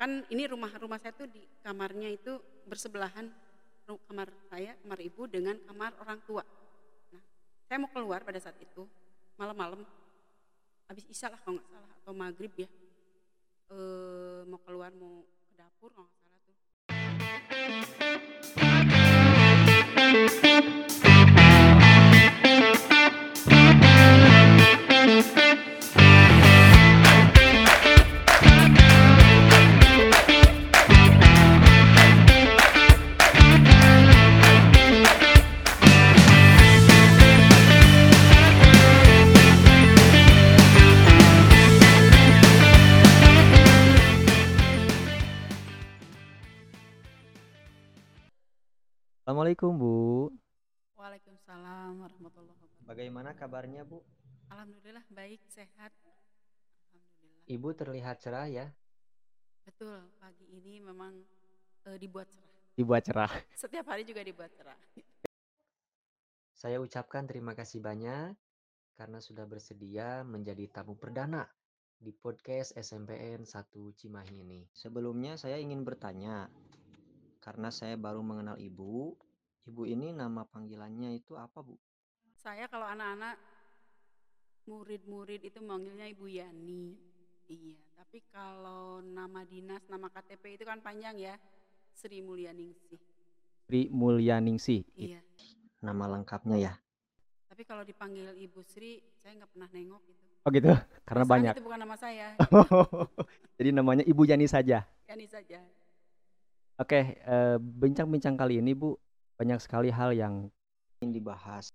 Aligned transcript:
kan 0.00 0.24
ini 0.32 0.48
rumah 0.48 0.72
rumah 0.80 0.96
saya 0.96 1.12
tuh 1.12 1.28
di 1.28 1.44
kamarnya 1.60 2.08
itu 2.08 2.40
bersebelahan 2.64 3.28
kamar 4.08 4.32
saya, 4.48 4.72
kamar 4.80 4.96
ibu 5.04 5.28
dengan 5.28 5.60
kamar 5.68 5.92
orang 6.00 6.16
tua. 6.24 6.40
Nah, 7.12 7.20
saya 7.68 7.76
mau 7.76 7.92
keluar 7.92 8.24
pada 8.24 8.40
saat 8.40 8.56
itu 8.62 8.88
malam-malam, 9.36 9.84
habis 10.88 11.04
isya 11.04 11.28
lah 11.28 11.36
kalau 11.44 11.60
nggak 11.60 11.68
salah 11.68 11.92
atau 12.00 12.12
maghrib 12.16 12.52
ya, 12.56 12.70
eh 13.76 14.40
mau 14.48 14.62
keluar 14.64 14.88
mau 14.96 15.20
ke 15.20 15.52
dapur 15.58 15.92
kalau 15.92 16.08
nggak 16.08 16.22
salah 16.24 16.40
tuh. 16.48 16.56
Assalamualaikum 49.50 49.82
Bu. 49.82 50.30
Waalaikumsalam 50.94 51.98
warahmatullahi 51.98 52.54
wabarakatuh. 52.54 52.86
Bagaimana 52.86 53.34
kabarnya 53.34 53.82
Bu? 53.82 53.98
Alhamdulillah 54.46 55.02
baik 55.10 55.42
sehat. 55.50 55.90
Alhamdulillah. 56.94 57.50
Ibu 57.50 57.68
terlihat 57.74 58.22
cerah 58.22 58.46
ya. 58.46 58.70
Betul 59.66 60.06
pagi 60.22 60.46
ini 60.54 60.78
memang 60.78 61.18
eh, 61.82 61.98
dibuat 61.98 62.30
cerah. 62.30 62.54
Dibuat 62.78 63.02
cerah. 63.02 63.32
Setiap 63.66 63.90
hari 63.90 64.06
juga 64.06 64.22
dibuat 64.22 64.54
cerah. 64.54 64.78
Saya 66.54 66.78
ucapkan 66.78 67.26
terima 67.26 67.58
kasih 67.58 67.82
banyak 67.82 68.30
karena 68.94 69.18
sudah 69.18 69.50
bersedia 69.50 70.22
menjadi 70.22 70.70
tamu 70.70 70.94
perdana 70.94 71.42
di 71.98 72.14
podcast 72.14 72.78
SMPN 72.78 73.42
1 73.42 73.66
Cimahi 73.98 74.46
ini. 74.46 74.62
Sebelumnya 74.70 75.34
saya 75.34 75.58
ingin 75.58 75.82
bertanya, 75.82 76.46
karena 77.42 77.74
saya 77.74 77.98
baru 77.98 78.22
mengenal 78.22 78.54
Ibu, 78.54 79.26
Ibu 79.68 79.84
ini 79.84 80.16
nama 80.16 80.48
panggilannya 80.48 81.20
itu 81.20 81.36
apa 81.36 81.60
Bu? 81.60 81.76
Saya 82.40 82.64
kalau 82.72 82.88
anak-anak 82.88 83.36
murid-murid 84.64 85.44
itu 85.44 85.60
manggilnya 85.60 86.08
Ibu 86.08 86.26
Yani. 86.30 86.96
Iya, 87.50 87.82
tapi 87.98 88.22
kalau 88.30 89.02
nama 89.02 89.42
dinas, 89.42 89.82
nama 89.90 90.06
KTP 90.06 90.56
itu 90.56 90.64
kan 90.64 90.78
panjang 90.80 91.18
ya. 91.18 91.34
Sri 91.92 92.22
Mulyaningsih. 92.22 93.00
Sri 93.66 93.90
Mulyaningsih. 93.90 94.86
Iya. 94.96 95.20
Nama 95.82 96.16
lengkapnya 96.16 96.56
ya. 96.56 96.72
Tapi 97.50 97.66
kalau 97.66 97.82
dipanggil 97.82 98.32
Ibu 98.38 98.62
Sri, 98.64 99.02
saya 99.20 99.36
nggak 99.36 99.50
pernah 99.50 99.68
nengok 99.74 100.02
gitu. 100.06 100.24
Oh 100.46 100.50
gitu, 100.54 100.72
karena 101.08 101.24
Perasaan 101.26 101.34
banyak. 101.36 101.54
Itu 101.58 101.64
bukan 101.66 101.80
nama 101.84 101.96
saya. 101.98 102.28
Jadi 103.60 103.70
namanya 103.76 104.04
Ibu 104.06 104.22
Yani 104.24 104.46
saja. 104.48 104.86
Yani 105.10 105.26
saja. 105.28 105.60
Oke, 106.80 107.20
eh, 107.20 107.56
bincang-bincang 107.60 108.40
kali 108.40 108.62
ini 108.64 108.72
Bu 108.72 108.96
banyak 109.40 109.56
sekali 109.56 109.88
hal 109.88 110.12
yang 110.12 110.52
Ingin 111.00 111.16
dibahas. 111.16 111.72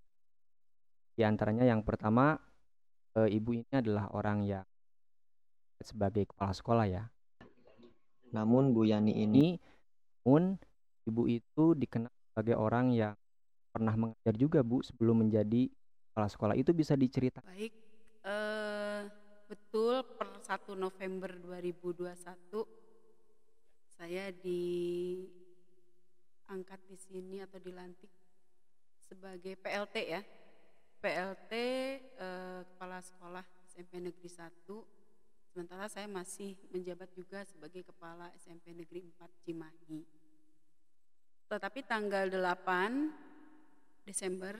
di 1.17 1.25
antaranya 1.25 1.65
yang 1.65 1.81
pertama 1.81 2.37
eh, 3.17 3.25
Ibu 3.25 3.57
ini 3.57 3.73
adalah 3.73 4.13
orang 4.13 4.45
yang 4.45 4.61
sebagai 5.81 6.29
kepala 6.29 6.53
sekolah 6.53 6.85
ya. 6.85 7.03
Namun 8.29 8.69
Bu 8.69 8.85
Yani 8.85 9.17
ini 9.17 9.57
namun 10.21 10.61
Ibu 11.09 11.25
itu 11.25 11.73
dikenal 11.73 12.13
sebagai 12.29 12.53
orang 12.53 12.93
yang 12.93 13.17
pernah 13.73 13.97
mengajar 13.97 14.35
juga 14.37 14.61
Bu 14.61 14.85
sebelum 14.85 15.25
menjadi 15.25 15.65
kepala 16.13 16.29
sekolah. 16.29 16.53
Itu 16.53 16.69
bisa 16.77 16.93
diceritakan. 16.93 17.49
Baik, 17.49 17.73
eh, 18.29 19.01
betul 19.49 20.05
per 20.21 20.37
1 20.37 20.77
November 20.77 21.33
2021 21.33 22.61
saya 23.95 24.29
diangkat 26.65 26.81
di 26.89 26.97
sini 26.97 27.37
atau 27.45 27.61
dilantik 27.61 28.09
sebagai 29.05 29.53
PLT 29.53 29.95
ya. 30.01 30.21
PLT 30.97 31.53
eh, 31.53 32.61
Kepala 32.65 33.05
Sekolah 33.05 33.45
SMP 33.69 34.01
Negeri 34.01 34.25
1. 34.25 34.65
Sementara 35.53 35.85
saya 35.85 36.09
masih 36.09 36.57
menjabat 36.73 37.13
juga 37.13 37.45
sebagai 37.45 37.85
Kepala 37.85 38.33
SMP 38.41 38.73
Negeri 38.73 39.05
4 39.05 39.45
Cimahi. 39.45 40.01
Tetapi 41.53 41.85
tanggal 41.85 42.33
8 42.33 44.09
Desember 44.09 44.57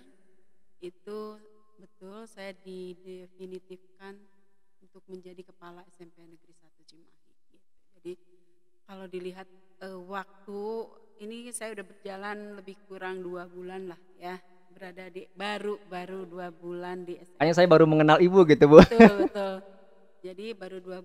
itu 0.85 1.41
betul 1.81 2.29
saya 2.29 2.53
didefinitifkan 2.53 4.13
untuk 4.85 5.01
menjadi 5.09 5.41
kepala 5.41 5.81
SMP 5.89 6.21
Negeri 6.21 6.53
1 6.53 6.69
Cimahi. 6.85 7.57
Jadi 7.97 8.13
kalau 8.85 9.09
dilihat 9.09 9.49
eh, 9.81 9.97
waktu 10.05 10.61
ini 11.23 11.51
saya 11.55 11.75
udah 11.75 11.85
berjalan 11.85 12.37
lebih 12.59 12.75
kurang 12.87 13.23
dua 13.23 13.47
bulan 13.47 13.91
lah 13.93 13.99
ya 14.19 14.35
berada 14.75 15.07
di 15.07 15.23
baru 15.31 15.79
baru 15.87 16.27
dua 16.27 16.51
bulan 16.51 17.07
di 17.07 17.15
SMP. 17.15 17.39
Kayaknya 17.39 17.55
saya 17.55 17.67
baru 17.71 17.85
mengenal 17.87 18.19
Ibu 18.19 18.39
gitu 18.43 18.65
Bu. 18.67 18.83
Betul 18.83 19.15
betul. 19.23 19.55
Jadi 20.19 20.45
baru 20.51 20.77
dua. 20.83 20.99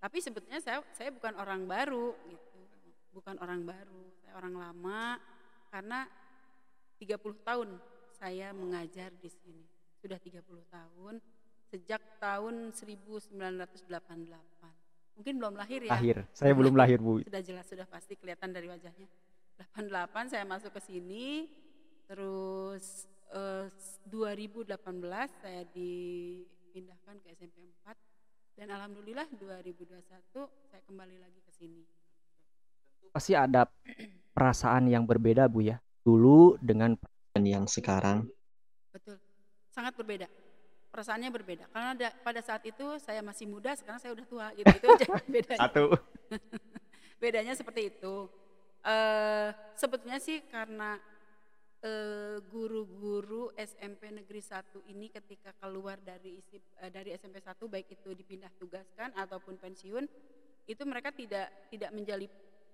Tapi 0.00 0.18
sebetulnya 0.24 0.60
saya 0.64 0.80
saya 0.96 1.12
bukan 1.12 1.36
orang 1.36 1.68
baru 1.68 2.16
gitu, 2.32 2.60
bukan 3.12 3.36
orang 3.44 3.60
baru. 3.68 4.00
Saya 4.24 4.32
orang 4.40 4.54
lama 4.56 5.20
karena 5.68 6.08
30 6.96 7.20
tahun 7.44 7.68
saya 8.16 8.56
mengajar 8.56 9.12
di 9.20 9.28
sini. 9.28 9.68
Sudah 10.00 10.16
30 10.16 10.40
tahun 10.72 11.20
sejak 11.68 12.00
tahun 12.16 12.72
1988. 12.72 13.36
Mungkin 15.20 15.34
belum 15.36 15.54
lahir 15.60 15.84
ya. 15.84 15.92
Lahir, 15.92 16.24
saya 16.32 16.56
belum 16.56 16.72
lahir 16.72 16.96
Bu. 16.96 17.20
Sudah 17.20 17.44
jelas 17.44 17.68
sudah 17.68 17.84
pasti 17.84 18.16
kelihatan 18.16 18.56
dari 18.56 18.72
wajahnya. 18.72 19.04
88 19.60 20.32
saya 20.32 20.44
masuk 20.48 20.72
ke 20.72 20.80
sini 20.80 21.44
terus 22.08 23.04
eh, 23.30 23.68
2018 24.08 24.72
saya 25.36 25.62
dipindahkan 25.70 27.20
ke 27.20 27.28
SMP 27.36 27.68
4 27.84 27.92
dan 28.56 28.66
alhamdulillah 28.72 29.28
2021 29.36 30.00
saya 30.68 30.82
kembali 30.88 31.16
lagi 31.20 31.40
ke 31.44 31.52
sini. 31.52 31.82
Pasti 33.12 33.36
ada 33.36 33.68
perasaan 34.36 34.88
yang 34.88 35.04
berbeda 35.04 35.44
Bu 35.46 35.60
ya. 35.64 35.76
Dulu 36.00 36.56
dengan 36.64 36.96
dan 37.30 37.44
yang 37.44 37.64
sekarang 37.68 38.26
Betul. 38.90 39.20
Sangat 39.70 39.94
berbeda. 39.94 40.26
Perasaannya 40.90 41.30
berbeda. 41.30 41.64
Karena 41.70 41.94
da- 41.94 42.16
pada 42.26 42.42
saat 42.42 42.66
itu 42.66 42.98
saya 42.98 43.22
masih 43.22 43.46
muda, 43.46 43.70
sekarang 43.78 44.02
saya 44.02 44.10
udah 44.18 44.26
tua 44.26 44.46
gitu. 44.58 44.66
Itu 44.66 44.86
aja 44.90 45.06
bedanya. 45.30 45.60
satu. 45.62 45.94
Bedanya 47.22 47.54
seperti 47.54 47.94
itu. 47.94 48.26
Eh 48.80 49.48
sebetulnya 49.76 50.16
sih 50.16 50.40
karena 50.48 50.96
eh, 51.84 52.36
guru-guru 52.48 53.52
SMP 53.56 54.12
Negeri 54.12 54.40
1 54.40 54.84
ini 54.92 55.08
ketika 55.08 55.56
keluar 55.56 55.96
dari 56.00 56.40
isi, 56.40 56.60
eh, 56.80 56.92
dari 56.92 57.12
SMP 57.16 57.40
1 57.40 57.68
baik 57.68 57.88
itu 57.92 58.12
dipindah 58.12 58.52
tugaskan 58.60 59.12
ataupun 59.16 59.56
pensiun 59.56 60.04
itu 60.68 60.82
mereka 60.84 61.10
tidak 61.12 61.48
tidak 61.72 61.90
menjadi 61.92 62.26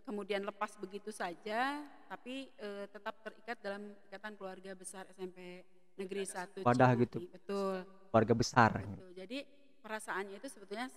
kemudian 0.07 0.43
lepas 0.47 0.79
begitu 0.79 1.11
saja 1.11 1.83
tapi 2.07 2.51
eh, 2.59 2.87
tetap 2.91 3.19
terikat 3.23 3.59
dalam 3.63 3.95
ikatan 4.11 4.35
keluarga 4.39 4.75
besar 4.75 5.07
SMP 5.15 5.63
Negeri 5.97 6.23
1 6.23 6.63
Wadah 6.67 6.91
gitu. 7.03 7.19
Betul. 7.31 7.83
Keluarga 8.13 8.35
besar. 8.37 8.71
Betul. 8.79 9.11
Jadi 9.17 9.39
perasaannya 9.81 10.37
itu 10.39 10.49
sebetulnya 10.51 10.91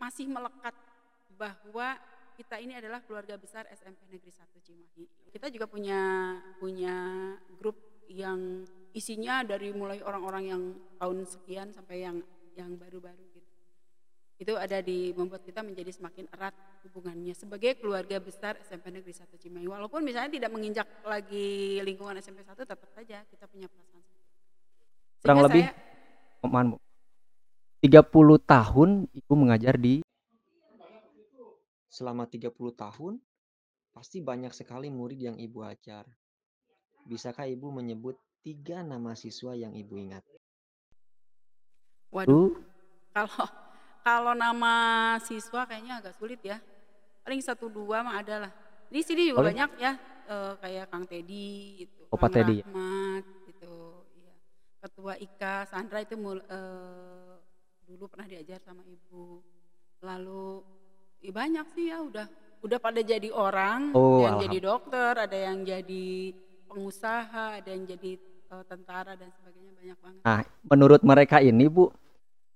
masih 0.00 0.26
melekat 0.30 0.72
bahwa 1.36 1.98
kita 2.36 2.56
ini 2.62 2.76
adalah 2.78 3.02
keluarga 3.02 3.34
besar 3.36 3.66
SMP 3.70 4.06
Negeri 4.10 4.32
1 4.32 4.60
Cimahi. 4.62 5.04
Kita 5.30 5.46
juga 5.50 5.66
punya 5.66 6.00
punya 6.58 6.94
grup 7.58 7.76
yang 8.10 8.66
isinya 8.90 9.46
dari 9.46 9.70
mulai 9.70 10.02
orang-orang 10.02 10.44
yang 10.50 10.62
tahun 10.98 11.22
sekian 11.26 11.70
sampai 11.70 12.02
yang 12.02 12.18
yang 12.58 12.74
baru-baru 12.74 13.22
gitu. 13.34 13.50
Itu 14.40 14.52
ada 14.56 14.80
di 14.80 15.12
membuat 15.12 15.44
kita 15.44 15.60
menjadi 15.60 15.92
semakin 15.92 16.26
erat 16.32 16.56
hubungannya 16.88 17.36
sebagai 17.36 17.76
keluarga 17.76 18.16
besar 18.18 18.56
SMP 18.64 18.88
Negeri 18.90 19.12
1 19.12 19.36
Cimahi. 19.36 19.68
Walaupun 19.68 20.00
misalnya 20.02 20.32
tidak 20.32 20.50
menginjak 20.50 20.88
lagi 21.04 21.78
lingkungan 21.84 22.16
SMP 22.18 22.42
1 22.42 22.56
tetap 22.66 22.88
saja 22.96 23.22
kita 23.28 23.44
punya 23.46 23.68
perasaan. 23.68 24.02
Kurang 25.20 25.38
lebih 25.44 25.64
saya- 25.68 25.88
Mohon 26.40 26.66
Bu. 26.72 26.76
30 27.80 28.36
tahun 28.40 28.88
Ibu 29.12 29.32
mengajar 29.36 29.76
di 29.76 30.00
selama 31.90 32.24
30 32.30 32.70
tahun 32.72 33.18
pasti 33.90 34.22
banyak 34.22 34.54
sekali 34.54 34.86
murid 34.88 35.18
yang 35.18 35.36
ibu 35.36 35.66
ajar. 35.66 36.06
Bisakah 37.04 37.50
ibu 37.50 37.74
menyebut 37.74 38.14
tiga 38.40 38.86
nama 38.86 39.18
siswa 39.18 39.52
yang 39.58 39.74
ibu 39.74 39.98
ingat? 39.98 40.22
Waduh, 42.14 42.54
kalau 43.14 43.46
kalau 44.06 44.32
nama 44.38 44.72
siswa 45.22 45.66
kayaknya 45.66 45.98
agak 46.00 46.14
sulit 46.16 46.40
ya. 46.40 46.62
paling 47.20 47.44
satu 47.44 47.68
dua 47.68 48.00
mah 48.00 48.16
ada 48.16 48.48
lah 48.48 48.52
di 48.88 49.04
sini 49.04 49.28
juga 49.28 49.44
Boleh. 49.44 49.52
banyak 49.52 49.70
ya 49.76 49.92
eh, 50.26 50.52
kayak 50.56 50.88
Kang 50.88 51.04
Teddy 51.04 51.84
gitu 51.84 52.08
Oh, 52.10 52.16
Pak 52.16 52.32
Kang 52.32 52.32
Teddy 52.32 52.54
ya? 52.58 52.64
Rahmat 52.64 53.24
gitu 53.44 53.74
iya. 54.16 54.32
ketua 54.80 55.14
Ika 55.20 55.54
Sandra 55.68 56.00
itu 56.00 56.16
mul- 56.16 56.42
eh, 56.48 57.36
dulu 57.86 58.08
pernah 58.08 58.26
diajar 58.26 58.58
sama 58.64 58.82
ibu 58.88 59.44
lalu 60.00 60.64
ya 61.20 61.30
banyak 61.32 61.66
sih 61.76 61.92
ya 61.92 62.00
udah 62.00 62.26
udah 62.60 62.78
pada 62.80 63.00
jadi 63.00 63.28
orang 63.32 63.92
Oh, 63.96 64.20
ada 64.20 64.24
yang 64.24 64.38
jadi 64.48 64.58
dokter 64.60 65.12
ada 65.16 65.38
yang 65.38 65.58
jadi 65.64 66.06
pengusaha 66.68 67.60
ada 67.60 67.68
yang 67.68 67.84
jadi 67.88 68.10
eh, 68.20 68.64
tentara 68.68 69.12
dan 69.16 69.28
sebagainya 69.32 69.72
banyak 69.76 69.98
banget 70.00 70.20
Nah, 70.24 70.40
menurut 70.68 71.00
mereka 71.00 71.40
ini 71.40 71.64
Bu, 71.68 71.88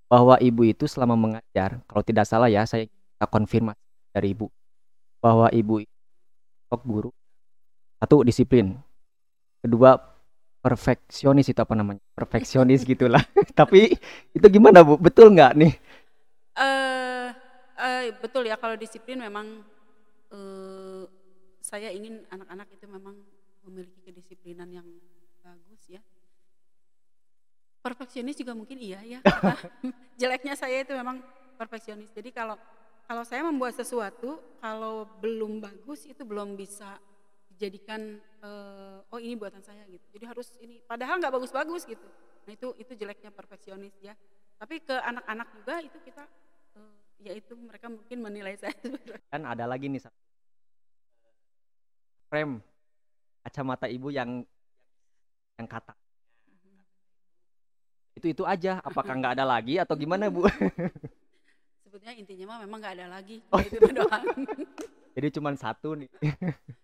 bahwa 0.07 0.37
Ibu 0.37 0.69
itu 0.69 0.85
selama 0.85 1.17
mengajar, 1.17 1.81
kalau 1.89 2.03
tidak 2.05 2.29
salah 2.29 2.53
ya, 2.53 2.69
saya 2.69 2.85
kita 2.87 3.27
konfirmasi 3.27 3.81
dari 4.13 4.37
Ibu, 4.37 4.47
bahwa 5.25 5.49
Ibu 5.49 5.81
sosok 6.69 6.83
guru, 6.85 7.11
satu 7.99 8.21
disiplin, 8.21 8.77
kedua 9.65 9.97
perfeksionis 10.61 11.49
itu 11.49 11.61
apa 11.61 11.73
namanya, 11.73 12.01
perfeksionis 12.13 12.85
gitulah. 12.85 13.25
Tapi 13.59 13.97
itu 14.37 14.47
gimana 14.53 14.85
Bu? 14.85 15.01
Betul 15.01 15.33
nggak 15.33 15.53
nih? 15.57 15.73
eh 16.55 17.04
eh, 17.79 18.15
betul 18.19 18.47
ya 18.47 18.57
kalau 18.59 18.79
disiplin 18.79 19.19
memang 19.19 19.63
eh, 20.31 21.05
saya 21.65 21.89
ingin 21.91 22.23
anak-anak 22.29 22.69
itu 22.77 22.85
memang 22.87 23.17
memiliki 23.65 24.01
kedisiplinan 24.05 24.69
yang 24.69 24.87
bagus 25.41 25.83
ya. 25.89 26.03
Perfeksionis 27.81 28.37
juga 28.37 28.53
mungkin 28.57 28.81
iya 28.81 29.01
ya. 29.05 29.21
jeleknya 30.21 30.57
saya 30.57 30.85
itu 30.85 30.93
memang 30.93 31.21
perfeksionis. 31.57 32.13
Jadi 32.13 32.33
kalau 32.33 32.57
kalau 33.05 33.25
saya 33.25 33.45
membuat 33.45 33.77
sesuatu 33.77 34.41
kalau 34.61 35.05
belum 35.21 35.61
bagus 35.61 36.09
itu 36.09 36.25
belum 36.25 36.57
bisa 36.57 36.97
dijadikan 37.53 38.21
eh, 38.21 38.99
oh 39.13 39.21
ini 39.21 39.37
buatan 39.37 39.65
saya 39.65 39.85
gitu. 39.89 40.05
Jadi 40.17 40.25
harus 40.29 40.49
ini 40.61 40.81
padahal 40.85 41.21
nggak 41.21 41.33
bagus-bagus 41.33 41.89
gitu. 41.89 42.09
Nah 42.45 42.53
itu 42.53 42.77
itu 42.77 42.93
jeleknya 42.93 43.33
perfeksionis 43.33 43.97
ya. 44.05 44.13
Tapi 44.61 44.81
ke 44.85 44.97
anak-anak 44.97 45.49
juga 45.61 45.75
itu 45.81 45.99
kita 46.05 46.25
eh, 47.25 47.33
yaitu 47.33 47.57
mereka 47.57 47.89
mungkin 47.89 48.21
menilai 48.21 48.55
saya 48.61 48.77
Kan 49.33 49.49
ada 49.49 49.65
lagi 49.65 49.89
nih 49.89 50.05
satu 50.05 50.21
frame 52.29 52.61
kacamata 53.41 53.89
Ibu 53.89 54.09
yang 54.13 54.45
yang 55.55 55.69
kata. 55.71 55.95
Itu 58.15 58.27
itu 58.31 58.43
aja. 58.43 58.83
Apakah 58.83 59.15
nggak 59.15 59.39
ada 59.39 59.47
lagi 59.47 59.79
atau 59.79 59.95
gimana 59.95 60.27
Bu? 60.29 60.45
sebetulnya 61.95 62.15
intinya 62.19 62.45
mah 62.51 62.59
memang 62.67 62.79
nggak 62.83 62.95
ada 62.99 63.07
lagi 63.07 63.39
Oh. 63.55 63.63
itu 63.63 63.79
doang. 63.95 64.27
Jadi 65.15 65.29
cuma 65.31 65.55
satu 65.55 65.95
nih. 65.95 66.11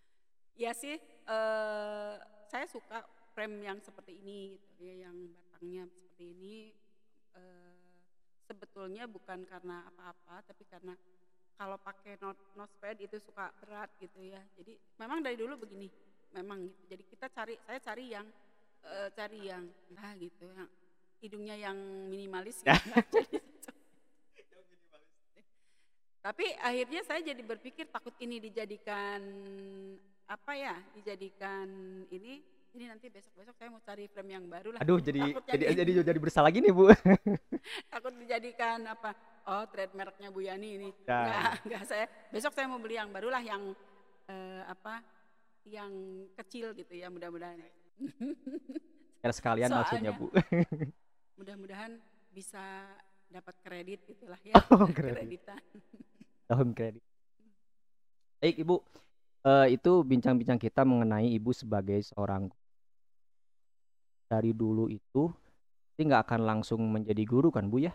Iya 0.61 0.77
sih, 0.77 1.01
eh, 1.01 2.15
saya 2.53 2.69
suka 2.69 3.01
frame 3.33 3.65
yang 3.65 3.81
seperti 3.81 4.21
ini 4.21 4.61
gitu 4.61 4.85
ya, 4.85 5.09
yang 5.09 5.17
batangnya 5.49 5.89
seperti 5.89 6.37
ini. 6.37 6.57
eh, 7.33 7.70
sebetulnya 8.71 9.03
bukan 9.11 9.43
karena 9.51 9.83
apa-apa, 9.91 10.47
tapi 10.47 10.63
karena 10.71 10.95
kalau 11.59 11.75
pakai 11.83 12.15
not 12.23 12.39
notepad 12.55 13.03
itu 13.03 13.19
suka 13.19 13.51
berat 13.59 13.91
gitu 13.99 14.23
ya. 14.23 14.39
Jadi 14.55 14.79
memang 14.95 15.27
dari 15.27 15.35
dulu 15.35 15.59
begini, 15.59 15.91
memang 16.39 16.71
gitu. 16.71 16.95
Jadi 16.95 17.03
kita 17.11 17.27
cari, 17.35 17.59
saya 17.67 17.83
cari 17.83 18.15
yang 18.15 18.31
eh, 18.87 19.11
cari 19.11 19.43
yang 19.43 19.67
nah 19.91 20.15
gitu, 20.15 20.47
yang 20.55 20.71
hidungnya 21.19 21.59
yang 21.59 21.75
minimalis. 22.07 22.63
Gitu. 22.63 22.71
Tapi 26.31 26.47
akhirnya 26.63 27.03
saya 27.03 27.27
jadi 27.27 27.43
berpikir 27.43 27.91
takut 27.91 28.15
ini 28.23 28.39
dijadikan 28.39 29.19
apa 30.31 30.55
ya 30.55 30.79
dijadikan 30.95 31.67
ini 32.07 32.39
ini 32.71 32.85
nanti 32.87 33.07
besok 33.07 33.35
besok 33.35 33.55
saya 33.55 33.69
mau 33.69 33.81
cari 33.81 34.07
frame 34.07 34.31
yang 34.33 34.47
baru 34.47 34.69
lah 34.71 34.81
Aduh, 34.81 34.99
jadi 34.99 35.21
Takut 35.25 35.43
jadi 35.45 35.65
jadi- 35.67 35.77
jadi 35.77 35.91
jadi 36.07 36.19
bersalah 36.19 36.49
gini 36.49 36.71
Bu. 36.71 36.87
takut 37.93 38.15
dijadikan 38.15 38.87
apa 38.87 39.11
oh 39.45 39.65
trademarknya 39.67 40.29
Bu 40.29 40.41
Yani 40.41 40.69
ini 40.77 40.89
Ya. 41.03 41.19
enggak 41.19 41.51
enggak 41.65 41.83
saya 41.85 42.05
besok 42.29 42.53
saya 42.53 42.67
mau 42.67 42.79
beli 42.79 42.95
yang 42.95 43.11
baru 43.11 43.29
lah 43.29 43.41
yang 43.41 43.75
eh, 44.27 44.63
apa 44.65 45.03
yang 45.65 45.91
kecil 46.37 46.73
gitu 46.73 46.93
ya 46.93 47.09
mudah-mudahan 47.09 47.59
Biar 49.21 49.33
sekalian 49.33 49.69
maksudnya 49.69 50.11
Soalnya- 50.11 50.17
Bu. 50.17 50.27
mudah-mudahan 51.39 51.99
bisa 52.31 52.87
dapat 53.27 53.55
kredit 53.61 54.07
gitulah 54.07 54.39
ya 54.41 54.55
Oh, 54.71 54.87
kredit. 54.87 55.19
kreditan 55.21 55.61
Tahun 56.47 56.69
kredit. 56.71 57.03
Baik 58.39 58.57
Ibu, 58.59 58.77
Eh, 59.41 59.73
itu 59.73 59.93
bincang-bincang 60.03 60.57
kita 60.57 60.83
mengenai 60.83 61.33
Ibu 61.33 61.55
sebagai 61.55 61.97
seorang. 62.03 62.53
Dari 64.31 64.55
dulu 64.55 64.87
itu 64.87 65.27
pasti 66.01 66.07
nggak 66.09 66.25
akan 66.25 66.41
langsung 66.49 66.81
menjadi 66.87 67.29
guru 67.29 67.53
kan 67.53 67.69
Bu 67.69 67.85
ya? 67.85 67.93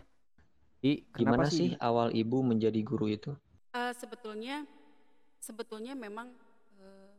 Jadi 0.78 1.10
kenapa 1.10 1.42
Gimana 1.42 1.46
sih 1.50 1.74
awal 1.82 2.14
ibu 2.14 2.38
menjadi 2.38 2.78
guru 2.86 3.10
itu? 3.10 3.34
Eh, 3.74 3.90
sebetulnya 3.98 4.62
sebetulnya 5.42 5.98
memang 5.98 6.30
eh, 6.78 7.10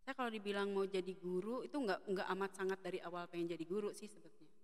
saya 0.00 0.16
kalau 0.16 0.32
dibilang 0.32 0.72
mau 0.72 0.88
jadi 0.88 1.12
guru 1.20 1.60
itu 1.60 1.76
nggak 1.76 2.08
nggak 2.08 2.28
amat 2.32 2.50
sangat 2.56 2.78
dari 2.80 3.04
awal 3.04 3.28
pengen 3.28 3.52
jadi 3.52 3.68
guru 3.68 3.92
sih 3.92 4.08
sebetulnya. 4.08 4.56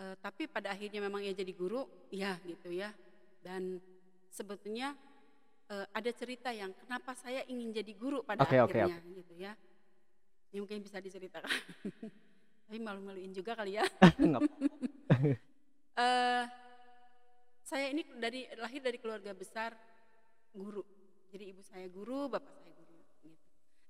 Eh, 0.00 0.16
tapi 0.24 0.48
pada 0.48 0.72
akhirnya 0.72 1.04
memang 1.04 1.20
ya 1.20 1.36
jadi 1.36 1.52
guru 1.52 1.84
ya 2.08 2.40
gitu 2.48 2.72
ya. 2.72 2.96
Dan 3.44 3.76
sebetulnya 4.32 4.96
eh, 5.68 5.84
ada 5.92 6.10
cerita 6.16 6.48
yang 6.48 6.72
kenapa 6.80 7.12
saya 7.12 7.44
ingin 7.44 7.76
jadi 7.76 7.92
guru 7.92 8.24
pada 8.24 8.40
oke, 8.40 8.56
akhirnya 8.56 8.96
gitu 9.04 9.36
ya. 9.36 9.52
Ini 10.48 10.64
mungkin 10.64 10.80
bisa 10.80 10.96
diceritakan. 10.96 11.52
Tapi 12.72 12.80
malu-maluin 12.80 13.36
juga 13.36 13.52
kali 13.52 13.76
ya. 13.76 13.84
Eh, 15.92 16.44
saya 17.68 17.92
ini 17.92 18.00
dari 18.16 18.48
lahir 18.56 18.80
dari 18.80 18.96
keluarga 18.96 19.36
besar 19.36 19.76
guru. 20.56 20.80
Jadi 21.28 21.52
ibu 21.52 21.60
saya 21.60 21.84
guru, 21.92 22.32
bapak 22.32 22.48
saya 22.64 22.72
guru. 22.72 22.96
Gitu. 23.20 23.36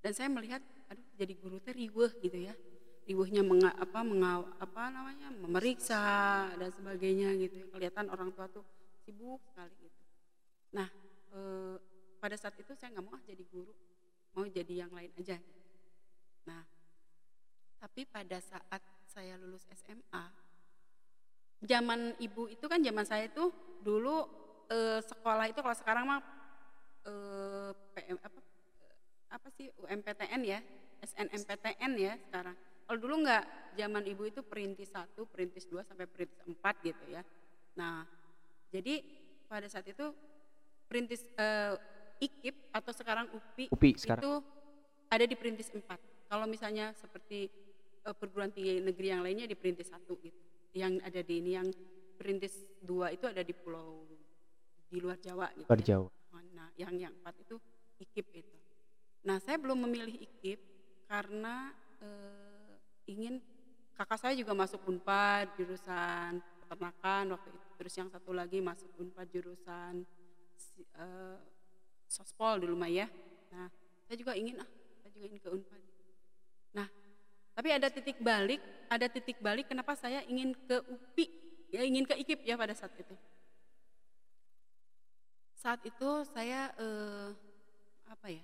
Dan 0.02 0.10
saya 0.18 0.26
melihat, 0.34 0.58
aduh 0.90 1.06
jadi 1.14 1.30
guru 1.38 1.62
teh 1.62 1.70
riweh 1.70 2.10
gitu 2.26 2.42
ya. 2.42 2.58
Riwehnya 3.06 3.46
menga, 3.46 3.70
apa, 3.78 4.02
mengaw, 4.02 4.50
apa 4.58 4.90
namanya, 4.90 5.30
memeriksa 5.30 6.02
dan 6.58 6.74
sebagainya 6.74 7.38
gitu. 7.38 7.62
ya. 7.62 7.66
Kelihatan 7.70 8.10
orang 8.10 8.34
tua 8.34 8.50
tuh 8.50 8.66
sibuk 9.06 9.46
sekali 9.46 9.78
gitu. 9.78 9.98
Nah, 10.74 10.90
eh, 11.38 11.78
pada 12.18 12.34
saat 12.34 12.58
itu 12.58 12.74
saya 12.74 12.98
nggak 12.98 13.06
mau 13.06 13.14
ah 13.14 13.22
jadi 13.22 13.46
guru, 13.46 13.70
mau 14.34 14.42
jadi 14.42 14.74
yang 14.74 14.90
lain 14.90 15.14
aja. 15.22 15.38
Nah, 16.50 16.71
tapi 17.82 18.06
pada 18.06 18.38
saat 18.38 18.78
saya 19.10 19.34
lulus 19.42 19.66
SMA, 19.74 20.24
zaman 21.66 22.14
ibu 22.22 22.46
itu 22.46 22.62
kan 22.70 22.78
zaman 22.78 23.02
saya 23.02 23.26
itu 23.26 23.50
dulu 23.82 24.22
eh, 24.70 25.02
sekolah 25.02 25.50
itu 25.50 25.58
kalau 25.58 25.74
sekarang 25.74 26.04
mah 26.06 26.22
eh, 27.02 27.70
PM 27.98 28.22
apa 28.22 28.38
apa 29.34 29.48
sih 29.58 29.66
UMPTN 29.82 30.42
ya 30.46 30.62
SNMPTN 31.02 31.92
ya 31.98 32.14
sekarang. 32.30 32.54
Kalau 32.86 32.98
dulu 33.02 33.26
enggak 33.26 33.42
zaman 33.74 34.06
ibu 34.06 34.30
itu 34.30 34.46
perintis 34.46 34.94
satu 34.94 35.26
perintis 35.26 35.66
dua 35.66 35.82
sampai 35.82 36.06
perintis 36.06 36.38
empat 36.46 36.78
gitu 36.86 37.02
ya. 37.10 37.26
Nah 37.74 38.06
jadi 38.70 39.02
pada 39.50 39.66
saat 39.66 39.90
itu 39.90 40.14
perintis 40.86 41.26
eh, 41.34 41.74
IKIP 42.22 42.70
atau 42.70 42.92
sekarang 42.94 43.26
UPI 43.34 43.74
UPI 43.74 43.90
sekarang. 43.98 44.22
itu 44.22 44.32
ada 45.10 45.24
di 45.26 45.34
perintis 45.34 45.74
empat. 45.74 45.98
Kalau 46.30 46.46
misalnya 46.46 46.94
seperti 46.94 47.50
eh, 48.06 48.14
perguruan 48.16 48.50
tinggi 48.50 48.82
negeri 48.82 49.06
yang 49.12 49.22
lainnya 49.22 49.46
di 49.46 49.56
perintis 49.56 49.90
satu 49.90 50.18
gitu 50.22 50.38
yang 50.72 50.98
ada 51.04 51.20
di 51.20 51.34
ini 51.38 51.52
yang 51.52 51.68
perintis 52.16 52.54
dua 52.80 53.12
itu 53.12 53.28
ada 53.28 53.44
di 53.44 53.52
pulau 53.52 54.08
di 54.88 55.00
luar 55.00 55.16
Jawa 55.20 55.48
gitu 55.56 55.68
Luar 55.68 55.80
ya. 55.80 55.86
Jawa. 55.96 56.08
Nah, 56.52 56.68
yang 56.76 56.94
yang 56.96 57.12
empat 57.12 57.34
itu 57.40 57.56
IKIP 58.00 58.28
itu. 58.44 58.56
Nah, 59.24 59.40
saya 59.40 59.56
belum 59.56 59.88
memilih 59.88 60.16
IKIP 60.20 60.60
karena 61.08 61.72
eh, 62.00 62.74
ingin 63.08 63.40
kakak 63.96 64.18
saya 64.20 64.34
juga 64.36 64.52
masuk 64.56 64.80
Unpad 64.88 65.56
jurusan 65.56 66.40
peternakan 66.64 67.36
waktu 67.36 67.48
itu. 67.52 67.68
Terus 67.80 67.94
yang 67.98 68.08
satu 68.08 68.30
lagi 68.32 68.58
masuk 68.60 68.88
Unpad 69.00 69.26
jurusan 69.32 70.04
eh, 70.96 71.38
sospol 72.08 72.60
dulu 72.60 72.76
mah 72.76 72.90
ya. 72.92 73.08
Nah, 73.52 73.68
saya 74.08 74.16
juga 74.16 74.32
ingin 74.36 74.60
ah, 74.60 74.68
saya 75.04 75.10
juga 75.12 75.24
ingin 75.28 75.40
ke 75.40 75.50
Unpad. 75.52 75.82
Nah, 76.76 76.88
tapi 77.52 77.68
ada 77.68 77.92
titik 77.92 78.16
balik, 78.24 78.60
ada 78.88 79.06
titik 79.12 79.36
balik 79.44 79.68
kenapa 79.68 79.92
saya 79.92 80.24
ingin 80.24 80.56
ke 80.56 80.76
UPI, 80.88 81.26
ya 81.68 81.80
ingin 81.84 82.08
ke 82.08 82.16
IKIP 82.24 82.48
ya 82.48 82.56
pada 82.56 82.72
saat 82.72 82.96
itu. 82.96 83.12
Saat 85.60 85.84
itu 85.84 86.10
saya 86.32 86.72
eh, 86.80 87.28
apa 88.08 88.26
ya? 88.32 88.42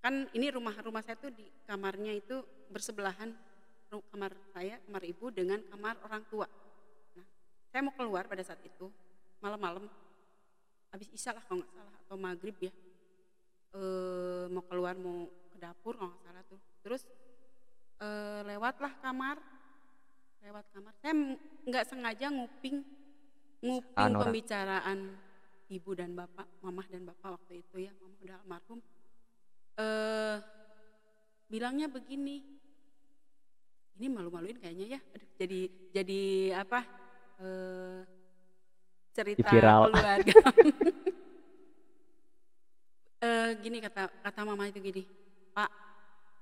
Kan 0.00 0.32
ini 0.32 0.48
rumah-rumah 0.48 1.04
saya 1.04 1.20
tuh 1.20 1.28
di 1.28 1.44
kamarnya 1.68 2.16
itu 2.16 2.40
bersebelahan 2.72 3.36
kamar 3.92 4.32
saya, 4.56 4.80
kamar 4.88 5.02
ibu 5.04 5.28
dengan 5.28 5.60
kamar 5.68 6.00
orang 6.08 6.24
tua. 6.32 6.48
Nah, 7.14 7.26
saya 7.68 7.84
mau 7.84 7.92
keluar 7.92 8.24
pada 8.24 8.40
saat 8.40 8.64
itu 8.64 8.88
malam-malam 9.44 9.84
habis 10.90 11.08
isya 11.12 11.36
lah 11.36 11.42
kalau 11.44 11.62
nggak 11.62 11.72
salah 11.72 11.94
atau 12.06 12.16
maghrib 12.16 12.56
ya. 12.58 12.72
eh, 13.70 14.44
mau 14.50 14.64
keluar 14.66 14.98
mau 14.98 15.28
ke 15.52 15.56
dapur 15.62 15.94
kalau 15.94 16.10
nggak 16.10 16.24
salah 16.26 16.42
tuh 16.50 16.60
terus 16.82 17.02
eh, 18.00 18.40
lewatlah 18.48 18.92
kamar. 19.04 19.36
Lewat 20.40 20.64
kamar. 20.72 20.92
Saya 21.04 21.14
nggak 21.68 21.84
sengaja 21.86 22.26
nguping 22.32 22.80
nguping 23.60 24.12
orang. 24.16 24.20
pembicaraan 24.24 24.98
ibu 25.68 25.90
dan 25.92 26.16
bapak 26.16 26.48
mamah 26.64 26.86
dan 26.88 27.04
bapak 27.04 27.36
waktu 27.36 27.60
itu 27.60 27.76
ya 27.84 27.92
mama 28.00 28.16
udah 28.24 28.36
almarhum. 28.40 28.80
Eh 29.76 30.36
bilangnya 31.50 31.86
begini 31.92 32.40
ini 34.00 34.06
malu-maluin 34.08 34.56
kayaknya 34.56 34.96
ya. 34.96 35.00
Aduh, 35.12 35.28
jadi 35.36 35.60
jadi 35.92 36.22
apa? 36.56 36.80
Eh 37.44 38.00
cerita 39.12 39.48
viral. 39.52 39.92
keluarga. 39.92 40.40
Eh, 43.20 43.52
gini 43.60 43.84
kata 43.84 44.08
kata 44.24 44.40
mama 44.48 44.64
itu 44.64 44.80
gini 44.80 45.04
pak 45.52 45.68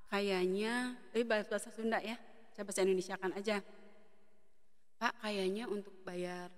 kayaknya 0.08 0.96
ini 1.12 1.24
bahasa 1.24 1.60
Sunda 1.70 2.00
ya. 2.00 2.16
Saya 2.56 2.64
bahasa 2.64 2.82
Indonesia 2.82 3.14
kan 3.20 3.30
aja. 3.36 3.62
Pak 4.98 5.14
kayaknya 5.22 5.70
untuk 5.70 5.94
bayar 6.02 6.50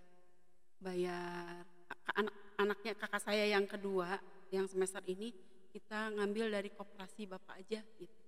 bayar 0.80 1.68
anak 2.16 2.34
anaknya 2.56 2.96
kakak 2.96 3.20
saya 3.20 3.44
yang 3.44 3.68
kedua 3.68 4.16
yang 4.48 4.64
semester 4.64 5.04
ini 5.04 5.28
kita 5.68 6.08
ngambil 6.16 6.48
dari 6.48 6.72
koperasi 6.72 7.28
bapak 7.28 7.60
aja 7.60 7.84
gitu. 8.00 8.18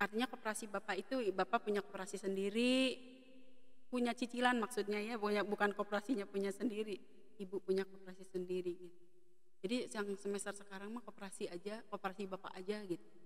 Artinya 0.00 0.30
koperasi 0.30 0.64
bapak 0.70 0.96
itu 0.96 1.28
bapak 1.34 1.68
punya 1.68 1.84
koperasi 1.84 2.16
sendiri 2.16 2.96
punya 3.88 4.12
cicilan 4.12 4.56
maksudnya 4.60 5.00
ya 5.00 5.16
punya 5.20 5.44
bukan 5.44 5.76
koperasinya 5.76 6.24
punya 6.24 6.54
sendiri. 6.54 6.96
Ibu 7.38 7.62
punya 7.62 7.84
koperasi 7.84 8.24
sendiri 8.24 8.72
gitu. 8.74 9.04
Jadi 9.58 9.76
yang 9.92 10.06
semester 10.16 10.54
sekarang 10.56 10.88
mah 10.94 11.04
koperasi 11.04 11.50
aja 11.52 11.84
koperasi 11.90 12.24
bapak 12.30 12.54
aja 12.56 12.80
gitu 12.86 13.17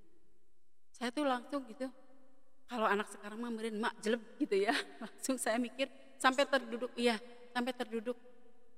saya 0.92 1.08
tuh 1.10 1.24
langsung 1.24 1.64
gitu 1.66 1.88
kalau 2.72 2.88
anak 2.88 3.04
sekarang 3.12 3.36
mah 3.36 3.52
meren 3.52 3.76
mak 3.76 3.92
jelek 4.00 4.40
gitu 4.40 4.64
ya. 4.64 4.72
Langsung 5.04 5.36
saya 5.36 5.60
mikir 5.60 5.92
sampai 6.16 6.48
terduduk 6.48 6.88
iya 6.96 7.20
sampai 7.52 7.76
terduduk. 7.76 8.16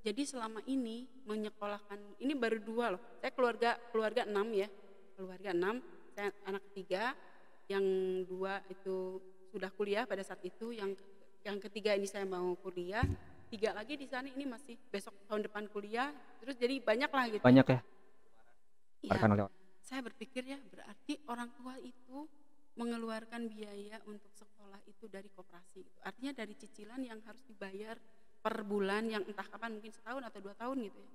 Jadi 0.03 0.27
selama 0.27 0.59
ini 0.67 1.07
menyekolahkan 1.23 2.19
ini 2.19 2.35
baru 2.35 2.59
dua 2.59 2.91
loh. 2.91 3.01
Saya 3.23 3.31
keluarga 3.31 3.79
keluarga 3.95 4.27
enam 4.27 4.51
ya 4.51 4.67
keluarga 5.15 5.55
enam 5.55 5.79
saya 6.11 6.35
anak 6.43 6.59
ketiga 6.71 7.15
yang 7.71 7.85
dua 8.27 8.59
itu 8.67 9.23
sudah 9.55 9.71
kuliah 9.71 10.03
pada 10.03 10.27
saat 10.27 10.43
itu 10.43 10.75
yang 10.75 10.91
yang 11.47 11.55
ketiga 11.63 11.95
ini 11.95 12.03
saya 12.03 12.27
mau 12.27 12.51
kuliah 12.59 13.07
tiga 13.47 13.71
lagi 13.71 13.95
di 13.95 14.11
sana 14.11 14.27
ini 14.27 14.43
masih 14.43 14.75
besok 14.91 15.15
tahun 15.31 15.47
depan 15.47 15.71
kuliah 15.71 16.11
terus 16.43 16.59
jadi 16.59 16.83
banyak 16.83 17.07
lah 17.07 17.25
gitu. 17.31 17.43
Banyak 17.47 17.65
ya? 17.71 17.79
Barkan 19.07 19.39
lewat 19.39 19.64
saya 19.85 20.01
berpikir 20.01 20.41
ya 20.49 20.57
berarti 20.57 21.21
orang 21.29 21.53
tua 21.53 21.77
itu 21.77 22.25
mengeluarkan 22.75 23.47
biaya 23.47 24.01
untuk 24.09 24.33
sekolah 24.33 24.81
itu 24.89 25.05
dari 25.05 25.29
koperasi 25.29 25.85
itu 25.85 25.97
artinya 26.01 26.33
dari 26.33 26.57
cicilan 26.57 26.99
yang 27.05 27.21
harus 27.23 27.45
dibayar 27.45 27.95
per 28.45 28.61
bulan 28.61 29.09
yang 29.09 29.25
entah 29.25 29.49
kapan 29.49 29.73
mungkin 29.81 29.89
setahun 29.89 30.21
atau 30.21 30.37
dua 30.37 30.53
tahun 30.53 30.85
gitu 30.85 31.01
ya. 31.01 31.11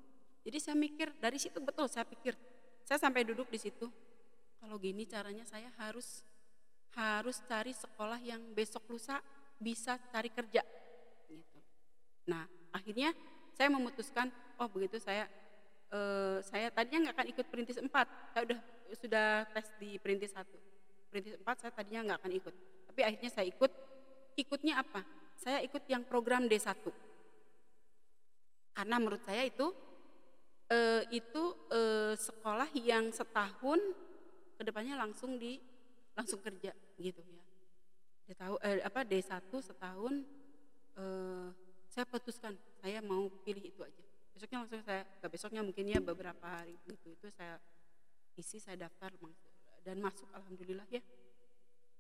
Jadi 0.50 0.58
saya 0.58 0.74
mikir 0.74 1.14
dari 1.22 1.38
situ 1.38 1.62
betul 1.62 1.86
saya 1.86 2.02
pikir. 2.02 2.34
Saya 2.82 2.98
sampai 2.98 3.22
duduk 3.22 3.46
di 3.46 3.54
situ. 3.54 3.86
Kalau 4.58 4.74
gini 4.82 5.06
caranya 5.06 5.46
saya 5.46 5.70
harus 5.78 6.26
harus 6.98 7.38
cari 7.46 7.70
sekolah 7.70 8.18
yang 8.18 8.42
besok 8.50 8.82
lusa 8.90 9.22
bisa 9.62 9.94
cari 10.10 10.26
kerja 10.34 10.58
gitu. 11.30 11.58
Nah 12.26 12.50
akhirnya 12.74 13.14
saya 13.54 13.70
memutuskan 13.70 14.26
oh 14.58 14.66
begitu 14.66 14.98
saya 14.98 15.30
eh, 15.90 16.38
saya 16.42 16.68
tadinya 16.70 17.08
nggak 17.08 17.14
akan 17.18 17.28
ikut 17.34 17.46
perintis 17.50 17.78
4 17.78 17.90
saya 18.34 18.42
udah 18.46 18.58
sudah 18.94 19.28
tes 19.54 19.66
di 19.78 19.98
perintis 20.02 20.34
1 20.34 20.46
perintis 21.10 21.34
4 21.38 21.46
saya 21.60 21.72
tadinya 21.74 22.00
nggak 22.06 22.18
akan 22.22 22.32
ikut. 22.38 22.54
Tapi 22.90 23.00
akhirnya 23.02 23.30
saya 23.30 23.46
ikut. 23.50 23.72
Ikutnya 24.38 24.78
apa? 24.78 25.02
Saya 25.34 25.58
ikut 25.66 25.82
yang 25.90 26.06
program 26.06 26.46
D1 26.46 26.70
karena 28.80 28.96
menurut 28.96 29.20
saya 29.26 29.44
itu 29.44 29.74
eh, 30.70 31.02
itu 31.12 31.42
eh, 31.68 32.14
sekolah 32.16 32.70
yang 32.78 33.10
setahun 33.12 33.76
ke 34.56 34.62
depannya 34.64 34.96
langsung 34.96 35.36
di 35.36 35.60
langsung 36.14 36.40
kerja 36.40 36.72
gitu 36.96 37.20
ya. 37.20 37.42
Tahu 38.38 38.56
eh, 38.62 38.80
apa 38.80 39.02
D1 39.02 39.50
setahun 39.50 40.14
eh, 40.96 41.48
saya 41.90 42.04
putuskan 42.06 42.54
saya 42.78 43.02
mau 43.02 43.26
pilih 43.42 43.68
itu 43.68 43.82
aja 43.82 44.04
besoknya 44.40 44.64
langsung 44.64 44.80
saya 44.80 45.04
nggak 45.20 45.32
besoknya 45.36 45.60
mungkin 45.60 45.84
ya 45.84 46.00
beberapa 46.00 46.40
hari 46.48 46.72
gitu. 46.88 47.12
Itu 47.12 47.28
saya 47.28 47.60
isi 48.40 48.56
saya 48.56 48.88
daftar 48.88 49.12
dan 49.84 50.00
masuk 50.00 50.24
alhamdulillah 50.32 50.88
ya. 50.88 51.04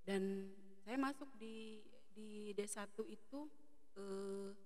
Dan 0.08 0.48
saya 0.80 0.96
masuk 0.96 1.28
di 1.36 1.84
di 2.16 2.56
D1 2.56 2.96
itu 3.12 3.40
eh, 4.00 4.56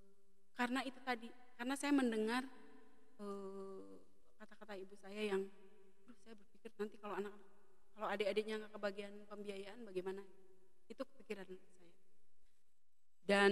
karena 0.55 0.87
itu 0.87 1.03
tadi 1.03 1.27
karena 1.59 1.75
saya 1.75 1.91
mendengar 1.91 2.47
eh, 3.19 3.99
kata-kata 4.39 4.79
ibu 4.79 4.95
saya 4.95 5.35
yang 5.35 5.43
"Aduh, 6.07 6.15
saya 6.23 6.39
berpikir 6.39 6.71
nanti 6.79 6.95
kalau 7.03 7.19
anak 7.19 7.35
kalau 7.99 8.07
adik-adiknya 8.07 8.63
nggak 8.63 8.73
kebagian 8.79 9.13
pembiayaan 9.27 9.83
bagaimana? 9.83 10.23
Itu 10.87 11.03
kepikiran 11.03 11.43
saya. 11.43 11.91
Dan 13.27 13.51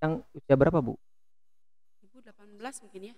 yang 0.00 0.24
usia 0.32 0.56
berapa 0.56 0.80
bu 0.80 0.96
18 2.26 2.82
mungkin 2.82 3.02
ya 3.12 3.14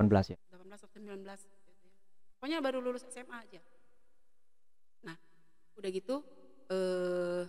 18 0.00 0.32
ya 0.32 0.38
18 0.52 0.72
atau 0.72 0.88
19 0.96 1.20
gitu 1.24 1.68
ya. 1.68 1.94
Pokoknya 2.36 2.58
baru 2.60 2.78
lulus 2.84 3.08
SMA 3.08 3.32
aja. 3.32 3.60
Nah, 5.08 5.16
udah 5.80 5.90
gitu 5.92 6.20
eh 6.68 7.44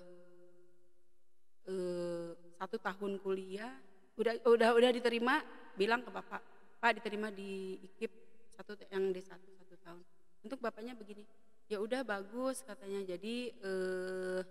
eh 1.68 2.30
satu 2.58 2.78
tahun 2.80 3.20
kuliah 3.20 3.74
udah 4.18 4.34
udah 4.48 4.70
udah 4.74 4.92
diterima 4.94 5.44
bilang 5.78 6.02
ke 6.02 6.10
bapak 6.10 6.42
pak 6.82 6.92
diterima 7.02 7.30
di 7.30 7.78
IKIP 7.82 8.12
satu 8.54 8.74
yang 8.90 9.14
D1 9.14 9.30
satu 9.38 9.76
tahun 9.82 10.02
untuk 10.46 10.58
bapaknya 10.62 10.98
begini 10.98 11.26
ya 11.68 11.78
udah 11.82 12.02
bagus 12.02 12.64
katanya 12.64 13.04
jadi 13.04 13.36
eh 13.52 14.42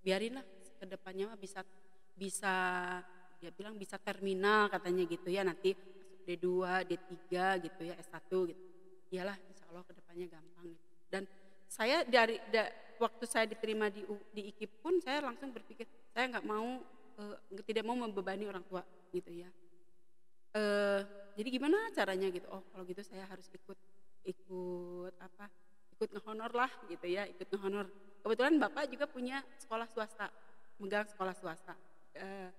biarinlah 0.00 0.44
ke 0.78 0.84
depannya 0.86 1.34
mah 1.34 1.38
bisa 1.40 1.60
bisa 2.14 2.54
dia 3.38 3.50
bilang 3.54 3.78
bisa 3.78 3.96
terminal 4.02 4.66
katanya 4.66 5.06
gitu 5.06 5.30
ya 5.30 5.46
nanti 5.46 5.72
masuk 5.74 5.98
D2 6.28 6.48
D3 6.84 7.24
gitu 7.64 7.80
ya 7.88 7.94
S1 7.96 8.30
gitu. 8.52 8.62
Iyalah 9.08 9.36
insya 9.48 9.64
Allah 9.72 9.82
ke 9.88 9.92
depannya 9.96 10.26
gampang 10.28 10.66
gitu. 10.68 10.84
dan 11.08 11.24
saya 11.68 12.04
dari 12.04 12.36
da- 12.52 12.68
waktu 13.00 13.24
saya 13.24 13.48
diterima 13.48 13.88
di 13.88 14.04
di 14.34 14.52
IKIP 14.52 14.84
pun 14.84 15.00
saya 15.00 15.24
langsung 15.24 15.48
berpikir 15.54 15.88
saya 16.12 16.28
nggak 16.28 16.44
mau 16.44 16.84
eh, 17.16 17.62
tidak 17.64 17.84
mau 17.88 17.96
membebani 17.96 18.44
orang 18.44 18.60
tua 18.68 18.84
gitu 19.14 19.32
ya. 19.32 19.48
Eh 20.52 21.00
jadi 21.38 21.48
gimana 21.48 21.88
caranya 21.96 22.28
gitu? 22.28 22.44
Oh 22.52 22.60
kalau 22.68 22.84
gitu 22.84 23.00
saya 23.00 23.24
harus 23.24 23.48
ikut 23.48 23.78
ikut 24.28 25.14
apa? 25.16 25.48
Ikut 25.96 26.08
ngehonor 26.12 26.52
lah 26.52 26.68
gitu 26.92 27.06
ya 27.08 27.24
ikut 27.24 27.48
ngehonor. 27.48 27.88
Kebetulan 28.20 28.60
bapak 28.60 28.92
juga 28.92 29.08
punya 29.08 29.40
sekolah 29.56 29.88
swasta 29.88 30.28
megang 30.78 31.08
sekolah 31.08 31.34
swasta. 31.34 31.74
Eh, 32.14 32.50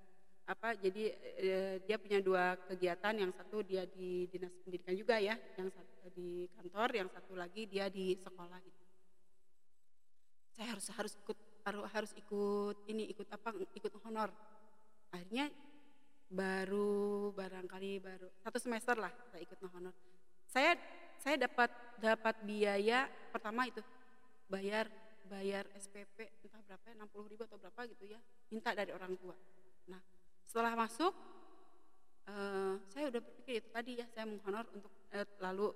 apa 0.49 0.73
jadi 0.73 1.13
eh, 1.37 1.75
dia 1.85 2.01
punya 2.01 2.17
dua 2.25 2.57
kegiatan. 2.65 3.13
Yang 3.13 3.37
satu 3.37 3.61
dia 3.61 3.85
di 3.85 4.25
dinas 4.33 4.49
pendidikan 4.65 4.97
juga 4.97 5.21
ya 5.21 5.37
yang 5.61 5.69
satu 5.69 6.09
di 6.09 6.49
kantor 6.57 6.89
yang 6.97 7.09
satu 7.13 7.37
lagi 7.37 7.69
dia 7.69 7.85
di 7.87 8.17
sekolah 8.17 8.57
gitu. 8.65 8.83
Saya 10.57 10.73
harus 10.73 10.87
harus 10.89 11.13
ikut 11.21 11.37
harus 11.69 12.11
ikut 12.17 12.77
ini 12.89 13.13
ikut 13.13 13.29
apa 13.29 13.53
ikut 13.77 13.93
honor. 14.01 14.33
Akhirnya 15.13 15.53
baru 16.29 17.33
barangkali 17.33 18.01
baru 18.01 18.29
satu 18.41 18.57
semester 18.57 18.97
lah 18.97 19.13
saya 19.29 19.45
ikut 19.45 19.57
honor. 19.69 19.93
Saya 20.49 20.73
saya 21.21 21.45
dapat 21.45 21.69
dapat 22.01 22.35
biaya 22.41 23.05
pertama 23.29 23.69
itu 23.69 23.85
bayar 24.49 24.89
bayar 25.29 25.69
SPP 25.77 26.41
entah 26.41 26.61
berapa 26.65 26.85
ya 26.89 26.95
60 27.05 27.29
ribu 27.29 27.41
atau 27.45 27.61
berapa 27.61 27.85
gitu 27.93 28.09
ya 28.09 28.19
minta 28.49 28.73
dari 28.73 28.89
orang 28.89 29.13
tua. 29.13 29.37
Nah 29.93 30.01
setelah 30.49 30.73
masuk 30.73 31.13
eh, 32.25 32.73
saya 32.89 33.13
udah 33.13 33.21
berpikir 33.21 33.61
itu 33.61 33.69
tadi 33.69 34.01
ya 34.01 34.05
saya 34.09 34.25
menghonor 34.25 34.65
untuk 34.73 34.89
eh, 35.13 35.29
lalu 35.37 35.69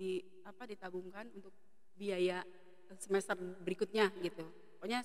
di 0.00 0.24
apa 0.48 0.64
ditabungkan 0.64 1.28
untuk 1.36 1.52
biaya 1.92 2.40
semester 2.96 3.36
berikutnya 3.36 4.08
gitu. 4.24 4.48
Pokoknya 4.80 5.04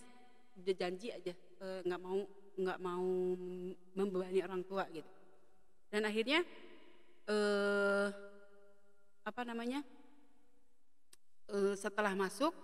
udah 0.55 0.75
janji 0.79 1.11
aja 1.11 1.35
eh, 1.35 1.79
nggak 1.83 1.99
mau 1.99 2.23
nggak 2.53 2.79
mau 2.79 3.09
membebani 3.91 4.39
orang 4.39 4.63
tua 4.63 4.87
gitu. 4.87 5.11
Dan 5.91 6.07
akhirnya 6.07 6.39
eh 7.27 8.07
apa 9.27 9.41
namanya 9.43 9.83
eh, 11.51 11.75
setelah 11.75 12.15
masuk 12.15 12.55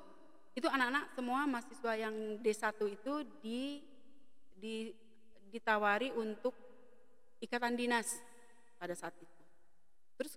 itu 0.56 0.72
anak-anak 0.72 1.12
semua 1.20 1.44
mahasiswa 1.48 1.94
yang 2.00 2.16
D1 2.40 2.80
itu 2.92 3.14
di, 3.40 3.62
di 4.60 4.92
ditawari 5.50 6.14
untuk 6.14 6.54
ikatan 7.42 7.76
dinas 7.76 8.22
pada 8.78 8.96
saat 8.96 9.14
itu. 9.20 9.40
Terus 10.20 10.36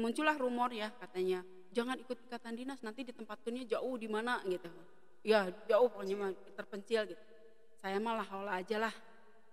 muncullah 0.00 0.36
rumor 0.36 0.72
ya 0.72 0.88
katanya, 0.96 1.44
jangan 1.72 2.00
ikut 2.00 2.18
ikatan 2.28 2.56
dinas 2.56 2.80
nanti 2.80 3.04
ditempatkannya 3.04 3.68
jauh 3.68 3.94
di 4.00 4.08
mana 4.08 4.40
gitu. 4.48 4.68
Ya 5.20 5.52
jauh 5.68 5.92
pokoknya 5.92 6.32
terpencil 6.56 7.12
gitu. 7.12 7.24
Saya 7.80 8.00
malah 8.00 8.24
hola 8.28 8.60
aja 8.60 8.76
lah 8.80 8.94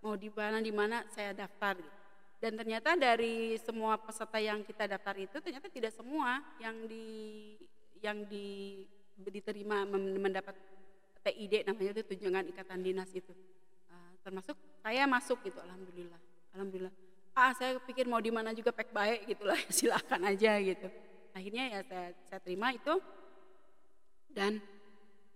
mau 0.04 0.16
di 0.16 0.32
mana 0.32 0.64
di 0.64 0.72
mana 0.72 1.04
saya 1.12 1.36
daftar 1.36 1.80
gitu. 1.80 1.98
Dan 2.38 2.54
ternyata 2.54 2.94
dari 2.94 3.58
semua 3.58 3.98
peserta 3.98 4.38
yang 4.38 4.62
kita 4.62 4.86
daftar 4.86 5.18
itu 5.18 5.42
ternyata 5.42 5.68
tidak 5.74 5.90
semua 5.90 6.38
yang 6.62 6.86
di 6.86 7.06
yang 8.00 8.24
di 8.30 8.86
diterima 9.18 9.90
mendapat 9.90 10.54
TID 11.26 11.66
namanya 11.66 11.98
itu 11.98 12.04
tunjangan 12.14 12.46
ikatan 12.54 12.86
dinas 12.86 13.10
itu 13.12 13.34
termasuk 14.28 14.60
saya 14.84 15.08
masuk 15.08 15.40
gitu 15.42 15.56
alhamdulillah. 15.58 16.20
Alhamdulillah. 16.52 16.94
Ah 17.32 17.56
saya 17.56 17.80
pikir 17.80 18.04
mau 18.04 18.20
di 18.20 18.28
mana 18.28 18.52
juga 18.52 18.76
pek 18.76 18.92
baik 18.92 19.24
gitulah 19.26 19.56
silakan 19.72 20.28
aja 20.28 20.60
gitu. 20.60 20.92
Akhirnya 21.32 21.64
ya 21.70 21.80
saya, 21.88 22.08
saya 22.28 22.40
terima 22.44 22.76
itu. 22.76 23.00
Dan 24.28 24.60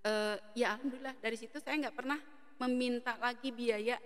eh, 0.04 0.36
ya 0.54 0.76
alhamdulillah 0.76 1.16
dari 1.18 1.38
situ 1.40 1.56
saya 1.58 1.80
nggak 1.80 1.96
pernah 1.96 2.20
meminta 2.60 3.16
lagi 3.18 3.50
biaya 3.50 3.98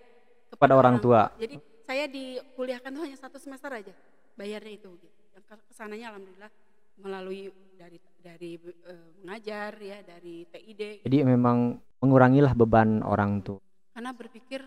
Kepada 0.47 0.77
orang 0.77 1.01
tua. 1.01 1.27
jadi 1.35 1.59
saya 1.83 2.07
dikuliahkan 2.07 2.89
tuh 2.93 3.03
hanya 3.03 3.17
satu 3.19 3.35
semester 3.35 3.67
aja 3.67 3.91
bayarnya 4.37 4.77
itu 4.77 4.89
gitu. 4.95 5.17
Yang 5.35 5.43
ke- 5.49 5.65
ke 5.67 5.73
sananya 5.75 6.15
alhamdulillah 6.15 6.51
melalui 6.95 7.51
dari 7.75 7.97
dari 8.21 8.51
eh, 8.61 9.07
mengajar 9.19 9.75
ya 9.75 9.99
dari 9.99 10.47
TID 10.47 11.03
Jadi 11.03 11.17
memang 11.27 11.75
mengurangilah 11.99 12.53
beban 12.55 13.03
orang 13.03 13.43
tua. 13.43 13.59
Karena 13.95 14.11
berpikir 14.11 14.59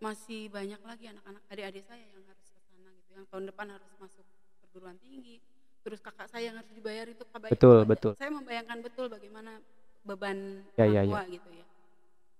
masih 0.00 0.48
banyak 0.48 0.80
lagi 0.80 1.12
anak-anak 1.12 1.42
adik-adik 1.52 1.84
saya 1.84 2.00
yang 2.00 2.24
harus 2.24 2.48
ke 2.48 2.60
sana 2.64 2.88
gitu 2.96 3.10
yang 3.12 3.26
tahun 3.28 3.44
depan 3.52 3.66
harus 3.76 3.90
masuk 4.00 4.24
perguruan 4.64 4.96
tinggi 4.96 5.36
terus 5.84 6.00
kakak 6.00 6.32
saya 6.32 6.48
yang 6.48 6.56
harus 6.56 6.72
dibayar 6.72 7.04
itu 7.04 7.20
kabar 7.28 7.52
Betul, 7.52 7.84
betul. 7.84 8.12
saya 8.16 8.32
membayangkan 8.32 8.80
betul 8.80 9.12
bagaimana 9.12 9.60
beban 10.00 10.64
Ya, 10.80 10.88
orang 10.88 10.96
ya, 10.96 11.02
tua 11.04 11.22
gitu 11.28 11.48
ya 11.52 11.66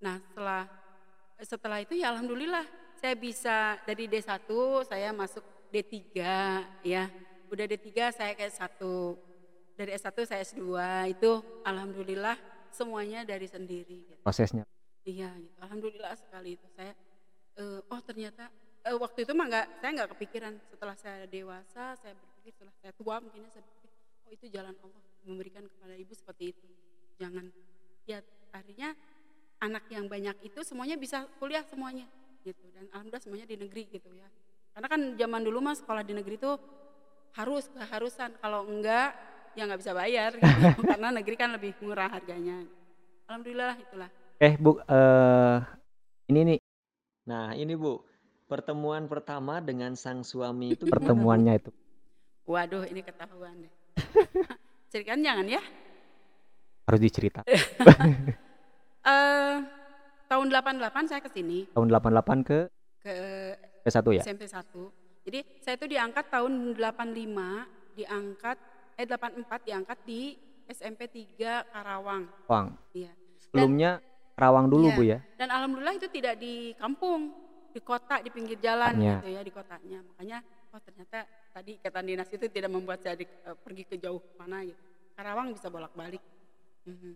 nah 0.00 0.16
setelah 0.16 0.62
setelah 1.44 1.78
itu 1.84 1.92
ya 2.00 2.08
alhamdulillah 2.16 2.64
saya 2.96 3.12
bisa 3.12 3.76
dari 3.84 4.08
D1 4.08 4.48
saya 4.88 5.12
masuk 5.12 5.44
D3 5.68 6.00
ya 6.88 7.04
udah 7.52 7.64
D3 7.68 7.88
saya 8.16 8.32
ke 8.32 8.48
S1 8.48 8.80
dari 9.76 9.90
S1 9.96 10.16
saya 10.24 10.40
S2 10.44 10.64
itu 11.12 11.30
alhamdulillah 11.64 12.36
semuanya 12.70 13.26
dari 13.26 13.48
sendiri 13.50 14.06
gitu. 14.06 14.20
Prosesnya. 14.22 14.68
Iya, 15.04 15.32
gitu. 15.40 15.56
alhamdulillah 15.64 16.12
sekali 16.16 16.60
itu 16.60 16.66
saya. 16.76 16.92
eh, 17.60 17.80
oh 17.92 18.00
ternyata 18.04 18.48
eh, 18.84 18.96
waktu 18.96 19.28
itu 19.28 19.32
mah 19.36 19.46
nggak, 19.48 19.66
saya 19.80 19.90
nggak 19.96 20.10
kepikiran. 20.16 20.54
Setelah 20.68 20.96
saya 20.96 21.24
dewasa, 21.28 21.96
saya 21.98 22.14
berpikir 22.16 22.52
setelah 22.56 22.74
saya 22.80 22.92
tua 22.96 23.16
mungkin 23.20 23.48
saya 23.52 23.64
berpikir, 23.64 23.90
oh 24.24 24.30
itu 24.32 24.46
jalan 24.48 24.74
Allah 24.80 25.02
memberikan 25.24 25.64
kepada 25.68 25.94
ibu 25.96 26.12
seperti 26.16 26.56
itu. 26.56 26.66
Jangan, 27.20 27.52
ya 28.08 28.24
akhirnya 28.52 28.96
anak 29.60 29.84
yang 29.92 30.08
banyak 30.08 30.36
itu 30.40 30.60
semuanya 30.64 30.96
bisa 30.96 31.28
kuliah 31.36 31.64
semuanya, 31.68 32.08
gitu. 32.44 32.64
Dan 32.72 32.88
alhamdulillah 32.92 33.24
semuanya 33.24 33.46
di 33.48 33.56
negeri 33.60 33.82
gitu 33.92 34.08
ya. 34.16 34.28
Karena 34.72 34.88
kan 34.88 35.00
zaman 35.18 35.40
dulu 35.44 35.58
mah 35.60 35.76
sekolah 35.76 36.00
di 36.06 36.14
negeri 36.16 36.40
itu 36.40 36.52
harus 37.36 37.68
keharusan. 37.68 38.40
Kalau 38.40 38.64
enggak, 38.64 39.12
ya 39.52 39.68
nggak 39.68 39.80
bisa 39.82 39.92
bayar. 39.92 40.30
Gitu. 40.38 40.80
Karena 40.90 41.08
negeri 41.12 41.36
kan 41.36 41.50
lebih 41.52 41.76
murah 41.84 42.08
harganya. 42.08 42.64
Alhamdulillah 43.28 43.76
itulah. 43.76 44.10
Eh 44.40 44.56
Bu, 44.56 44.80
eh 44.88 45.58
ini 46.32 46.40
nih 46.48 46.58
Nah, 47.28 47.52
ini 47.52 47.76
Bu, 47.76 48.00
pertemuan 48.48 49.04
pertama 49.04 49.60
dengan 49.60 49.92
sang 49.92 50.24
suami 50.24 50.72
itu 50.72 50.88
pertemuannya 50.88 51.60
itu. 51.60 51.70
Waduh, 52.48 52.88
ini 52.88 53.04
ketahuan 53.04 53.68
deh. 53.68 53.72
Ceritakan 54.90 55.20
jangan 55.20 55.44
ya. 55.44 55.60
Harus 56.88 57.00
dicerita. 57.04 57.44
Eh 59.00 59.56
tahun 60.28 60.52
88 60.52 61.08
saya 61.08 61.24
ke 61.24 61.32
sini 61.32 61.64
Tahun 61.72 61.88
88 61.88 62.44
ke 62.44 62.68
ke 63.00 63.14
S1 63.88 64.04
ya? 64.12 64.22
SMP 64.28 64.44
1. 64.44 64.60
Jadi 65.24 65.40
saya 65.64 65.74
itu 65.80 65.88
diangkat 65.88 66.28
tahun 66.28 66.76
85, 66.76 67.96
diangkat 67.96 68.56
eh 69.00 69.08
84 69.08 69.68
diangkat 69.72 69.98
di 70.04 70.36
SMP 70.68 71.08
3 71.08 71.64
Karawang. 71.72 72.28
Wang. 72.44 72.76
Iya. 72.92 73.16
Sebelumnya 73.40 74.04
Rawang 74.40 74.66
dulu 74.66 74.88
Iya. 74.88 74.96
Bu 74.96 75.02
ya. 75.04 75.18
Dan 75.36 75.48
alhamdulillah 75.48 75.94
itu 75.94 76.08
tidak 76.08 76.34
di 76.36 76.72
kampung, 76.74 77.30
di 77.70 77.80
kota, 77.80 78.18
di 78.18 78.32
pinggir 78.32 78.56
jalan 78.56 78.96
Kotanya. 78.96 79.14
gitu 79.20 79.28
ya, 79.28 79.40
di 79.44 79.52
kotanya. 79.52 79.98
Makanya 80.02 80.38
oh 80.70 80.80
ternyata 80.80 81.18
tadi 81.50 81.76
ikatan 81.76 82.04
dinas 82.06 82.30
itu 82.30 82.46
tidak 82.46 82.70
membuat 82.70 82.98
saya 83.00 83.14
di- 83.14 83.26
eh, 83.26 83.56
pergi 83.56 83.84
ke 83.84 83.96
jauh 83.96 84.22
mana 84.34 84.64
gitu. 84.64 84.80
Karawang 85.12 85.52
bisa 85.52 85.68
bolak-balik. 85.68 86.22
Mhm. 86.86 87.12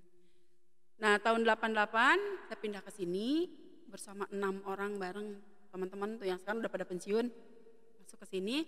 Nah, 0.95 1.19
tahun 1.19 1.43
88 1.43 2.19
saya 2.47 2.59
pindah 2.61 2.83
ke 2.83 2.93
sini 2.93 3.49
bersama 3.89 4.29
enam 4.29 4.63
orang 4.65 4.95
bareng 4.95 5.29
teman-teman 5.71 6.19
tuh 6.19 6.27
yang 6.27 6.39
sekarang 6.39 6.61
udah 6.61 6.71
pada 6.71 6.85
pensiun 6.85 7.27
masuk 7.99 8.19
ke 8.23 8.27
sini 8.29 8.63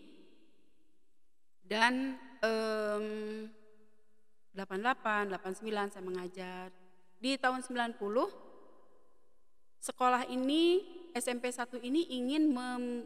dan 1.62 2.14
em, 2.40 3.46
88, 4.54 5.28
89 5.30 5.92
saya 5.92 6.02
mengajar. 6.02 6.66
Di 7.16 7.36
tahun 7.36 7.60
90 7.60 8.30
sekolah 9.86 10.26
ini 10.26 10.82
SMP 11.14 11.54
1 11.54 11.78
ini 11.86 12.10
ingin 12.18 12.50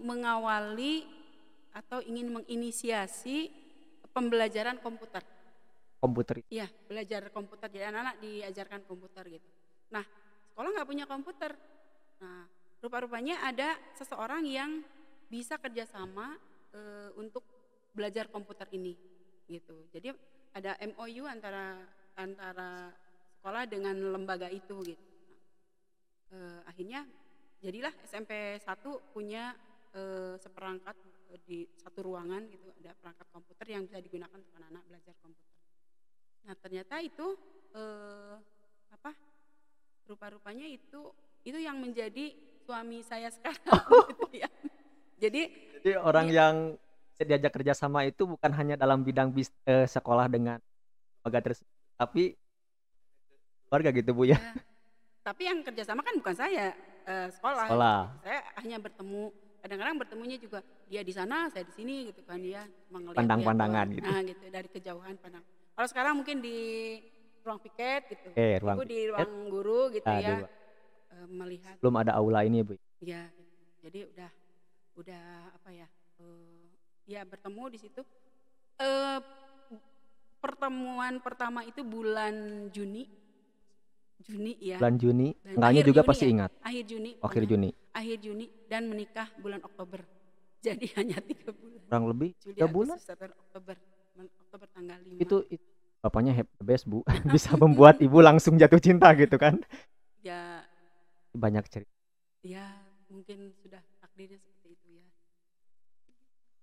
mengawali 0.01 1.05
atau 1.77 2.01
ingin 2.01 2.33
menginisiasi 2.33 3.53
pembelajaran 4.11 4.81
komputer. 4.81 5.23
Komputer 6.01 6.40
Iya, 6.49 6.66
belajar 6.88 7.29
komputer. 7.29 7.69
Jadi 7.69 7.85
anak-anak 7.85 8.16
diajarkan 8.25 8.81
komputer 8.88 9.37
gitu. 9.37 9.49
Nah, 9.93 10.03
sekolah 10.51 10.69
nggak 10.73 10.88
punya 10.88 11.05
komputer. 11.05 11.53
Nah, 12.25 12.49
rupa-rupanya 12.81 13.45
ada 13.45 13.77
seseorang 13.95 14.49
yang 14.49 14.81
bisa 15.29 15.61
kerjasama 15.61 16.40
eh, 16.73 17.11
untuk 17.21 17.45
belajar 17.93 18.33
komputer 18.33 18.66
ini, 18.73 18.97
gitu. 19.47 19.87
Jadi 19.93 20.11
ada 20.57 20.75
MOU 20.83 21.29
antara 21.29 21.79
antara 22.19 22.90
sekolah 23.38 23.69
dengan 23.69 23.95
lembaga 23.95 24.49
itu, 24.51 24.81
gitu. 24.83 25.10
Eh, 26.31 26.61
akhirnya 26.62 27.03
jadilah 27.59 27.90
SMP 28.07 28.55
1 28.62 28.66
punya 29.11 29.51
eh, 29.90 30.38
seperangkat 30.38 30.95
eh, 31.35 31.40
di 31.43 31.59
satu 31.75 32.07
ruangan 32.07 32.47
gitu 32.47 32.71
ada 32.81 32.95
perangkat 32.95 33.27
komputer 33.35 33.66
yang 33.75 33.83
bisa 33.83 33.99
digunakan 33.99 34.38
untuk 34.38 34.55
anak-anak 34.55 34.83
belajar 34.87 35.14
komputer. 35.19 35.59
Nah 36.47 36.55
ternyata 36.55 36.95
itu 37.03 37.27
eh, 37.75 38.37
apa? 38.95 39.11
Rupa-rupanya 40.07 40.66
itu 40.71 41.11
itu 41.43 41.59
yang 41.59 41.83
menjadi 41.83 42.31
suami 42.62 43.03
saya 43.03 43.27
sekarang. 43.35 43.59
gitu 44.14 44.31
ya. 44.38 44.49
Jadi 45.19 45.43
Jadi 45.83 45.90
orang 45.99 46.31
Iya. 46.31 46.37
yang 46.38 46.55
diajak 47.21 47.53
kerjasama 47.53 48.09
itu 48.09 48.25
bukan 48.25 48.49
hanya 48.57 48.81
dalam 48.81 49.05
bidang 49.05 49.35
bis, 49.35 49.53
eh, 49.69 49.85
sekolah 49.85 50.31
dengan 50.31 50.57
lembaga 51.21 51.53
tersebut, 51.53 51.69
tapi 51.99 52.33
keluarga 53.69 53.90
gitu 53.93 54.16
Bu 54.16 54.25
ya. 54.25 54.40
ya, 54.40 54.55
tapi 55.20 55.42
yang 55.44 55.61
kerjasama 55.61 56.00
kan 56.00 56.16
bukan 56.16 56.35
saya 56.35 56.72
eh, 57.04 57.28
sekolah. 57.28 57.68
Sekolah. 57.68 57.98
Saya 58.24 58.40
hanya 58.64 58.76
bertemu 58.80 59.22
kadang-kadang 59.61 59.96
bertemunya 60.00 60.37
juga 60.40 60.64
dia 60.88 61.04
di 61.04 61.12
sana, 61.12 61.52
saya 61.52 61.68
di 61.68 61.74
sini 61.76 62.09
gitu 62.09 62.24
kan 62.24 62.40
dia 62.40 62.64
cuma 62.88 63.04
ngeliat 63.04 63.20
Pandang-pandangan 63.20 63.87
dia 63.92 63.96
gitu. 64.00 64.09
Nah 64.09 64.20
gitu 64.24 64.44
dari 64.48 64.68
kejauhan 64.72 65.14
pandang. 65.20 65.44
Kalau 65.76 65.88
sekarang 65.88 66.14
mungkin 66.20 66.40
di 66.40 66.59
ruang 67.44 67.61
piket 67.61 68.02
gitu. 68.09 68.28
Eh, 68.37 68.56
ruang 68.61 68.76
Ibu 68.80 68.85
di 68.88 68.96
piket. 68.96 69.11
ruang 69.12 69.33
guru 69.48 69.80
gitu 69.92 70.09
Ah, 70.09 70.20
ya. 70.20 70.37
eh, 71.12 71.26
melihat 71.28 71.76
Belum 71.85 71.96
ada 72.00 72.12
aula 72.16 72.40
ini 72.44 72.64
Bu. 72.64 72.74
Ya, 73.00 73.28
gitu. 73.33 73.52
jadi 73.85 73.98
udah 74.12 74.30
udah 74.96 75.24
apa 75.56 75.68
ya? 75.72 75.88
eh, 76.20 76.64
ya 77.04 77.20
bertemu 77.24 77.64
di 77.68 77.78
situ. 77.80 78.00
Eh 78.80 79.20
pertemuan 80.40 81.20
pertama 81.20 81.61
itu 81.68 81.85
bulan 81.85 82.68
Juni. 82.72 83.04
Juni 84.20 84.52
ya. 84.61 84.76
Bulan 84.76 84.96
Juni, 85.00 85.28
akhir 85.56 85.85
juga 85.88 86.00
Juni 86.04 86.11
pasti 86.12 86.24
ya? 86.24 86.33
ingat. 86.37 86.50
Akhir 86.61 86.85
Juni. 86.87 87.11
Akhir. 87.20 87.42
Juni. 87.48 87.70
Akhir 87.90 88.16
Juni 88.20 88.46
dan 88.68 88.83
menikah 88.87 89.28
bulan 89.40 89.61
Oktober. 89.64 90.00
Jadi 90.66 90.87
hanya 90.96 91.18
tiga 91.24 91.50
bulan. 91.56 91.80
Kurang 91.88 92.04
lebih 92.12 92.30
tiga 92.44 92.66
bulan. 92.68 92.96
September, 93.00 93.33
Oktober. 93.40 93.76
Oktober 94.20 94.68
tanggal 94.76 94.98
5. 95.00 95.24
Itu, 95.24 95.37
itu 95.48 95.64
bapaknya 96.04 96.37
happy 96.37 96.52
the 96.61 96.66
best 96.66 96.85
Bu. 96.85 97.00
Bisa 97.33 97.56
membuat 97.56 97.96
ibu 98.04 98.20
langsung 98.20 98.61
jatuh 98.61 98.76
cinta 98.76 99.09
gitu 99.16 99.40
kan. 99.40 99.56
ya 100.20 100.61
Banyak 101.33 101.64
cerita. 101.70 101.88
ya 102.44 102.66
mungkin 103.09 103.52
sudah 103.61 103.80
takdirnya 104.00 104.37
seperti 104.37 104.76
itu 104.76 104.87
ya. 105.00 105.04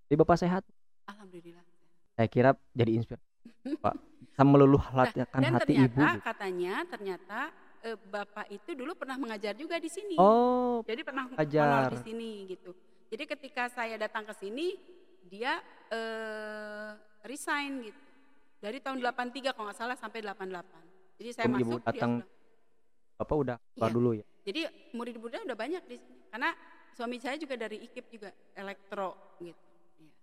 Jadi 0.08 0.16
Bapak 0.22 0.38
sehat. 0.38 0.64
Alhamdulillah. 1.10 1.64
Saya 2.14 2.28
kira 2.30 2.50
jadi 2.74 2.92
inspirasi. 2.98 3.26
Pak, 3.84 3.96
bisa 4.38 4.46
meluluh 4.46 4.78
hati 4.94 5.26
Dan 5.26 5.58
hati 5.58 5.74
ternyata 5.74 5.90
ibu. 5.90 5.98
Bu. 5.98 6.22
katanya 6.22 6.74
ternyata 6.86 7.40
eh, 7.82 7.98
bapak 7.98 8.46
itu 8.54 8.70
dulu 8.78 8.94
pernah 8.94 9.18
mengajar 9.18 9.58
juga 9.58 9.82
di 9.82 9.90
sini. 9.90 10.14
Oh, 10.14 10.86
Jadi 10.86 11.02
pernah 11.02 11.26
Ajar. 11.34 11.90
honor 11.90 11.98
di 11.98 12.00
sini 12.06 12.30
gitu. 12.46 12.70
Jadi 13.10 13.24
ketika 13.26 13.66
saya 13.66 13.98
datang 13.98 14.30
ke 14.30 14.38
sini 14.38 14.78
dia 15.26 15.58
eh, 15.90 16.90
resign 17.26 17.82
gitu. 17.82 17.98
dari 18.58 18.78
tahun 18.78 19.02
83 19.02 19.54
kalau 19.54 19.70
nggak 19.70 19.78
salah 19.78 19.98
sampai 19.98 20.22
88. 20.22 21.18
Jadi 21.18 21.30
saya 21.34 21.46
ibu 21.48 21.58
masuk 21.58 21.82
dia 21.82 21.88
datang 21.88 22.12
sudah- 22.22 22.36
Bapak 23.18 23.36
udah 23.36 23.58
keluar 23.74 23.90
Iya. 23.90 23.98
dulu 23.98 24.10
ya. 24.14 24.26
Jadi 24.46 24.60
murid-muridnya 24.94 25.42
udah 25.44 25.58
banyak 25.58 25.84
di 25.84 25.98
sini. 25.98 26.22
Karena 26.30 26.50
suami 26.94 27.18
saya 27.18 27.42
juga 27.42 27.58
dari 27.58 27.82
IKIP 27.82 28.06
juga 28.12 28.30
elektro 28.54 29.34
gitu. 29.40 29.66
Iya. 29.98 30.14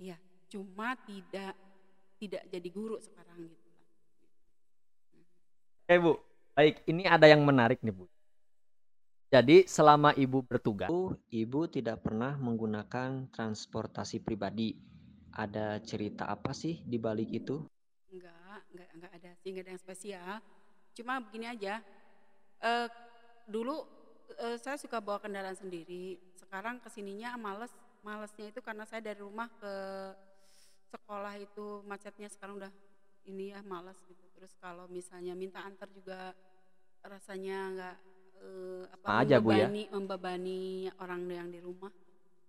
Iya, 0.00 0.16
cuma 0.48 0.96
tidak 0.98 1.52
tidak 2.20 2.44
jadi 2.52 2.68
guru 2.68 3.00
sekarang 3.00 3.48
gitu 3.48 3.66
lah. 3.72 3.84
Oke 5.88 5.96
Bu, 5.96 6.12
baik 6.52 6.84
ini 6.84 7.08
ada 7.08 7.24
yang 7.24 7.40
menarik 7.40 7.80
nih 7.80 7.96
Bu. 7.96 8.04
Jadi 9.30 9.62
selama 9.70 10.10
ibu 10.18 10.42
bertugas, 10.42 10.90
Ibu 11.30 11.70
tidak 11.70 12.02
pernah 12.02 12.34
menggunakan 12.34 13.30
transportasi 13.30 14.26
pribadi. 14.26 14.74
Ada 15.30 15.78
cerita 15.86 16.26
apa 16.26 16.50
sih 16.50 16.82
di 16.82 16.98
balik 16.98 17.30
itu? 17.30 17.62
Enggak, 18.10 18.66
enggak, 18.74 18.90
enggak 18.90 19.12
ada 19.14 19.30
sih, 19.38 19.48
enggak 19.54 19.64
ada 19.64 19.70
yang 19.70 19.82
spesial. 19.86 20.32
Cuma 20.98 21.22
begini 21.22 21.46
aja, 21.46 21.78
eh, 22.58 22.90
dulu 23.46 23.86
eh, 24.34 24.58
saya 24.58 24.74
suka 24.74 24.98
bawa 24.98 25.22
kendaraan 25.22 25.54
sendiri. 25.54 26.18
Sekarang 26.34 26.82
ke 26.82 26.90
sininya 26.90 27.38
males, 27.38 27.70
malesnya 28.02 28.50
itu 28.50 28.58
karena 28.58 28.82
saya 28.82 28.98
dari 28.98 29.22
rumah 29.22 29.46
ke 29.62 29.74
sekolah 30.90 31.38
itu 31.38 31.86
macetnya 31.86 32.26
sekarang 32.26 32.58
udah 32.58 32.72
ini 33.30 33.54
ya 33.54 33.62
males 33.62 33.98
gitu. 34.04 34.24
Terus 34.34 34.52
kalau 34.58 34.90
misalnya 34.90 35.38
minta 35.38 35.62
antar 35.62 35.86
juga 35.94 36.34
rasanya 37.06 37.58
enggak 37.70 37.96
eh, 38.42 38.84
apa 38.90 39.06
aja, 39.22 39.36
Bu, 39.38 39.54
ya? 39.54 39.68
membebani, 39.68 39.82
membebani 39.88 40.60
orang 40.98 41.20
yang 41.30 41.48
di 41.48 41.60
rumah. 41.62 41.92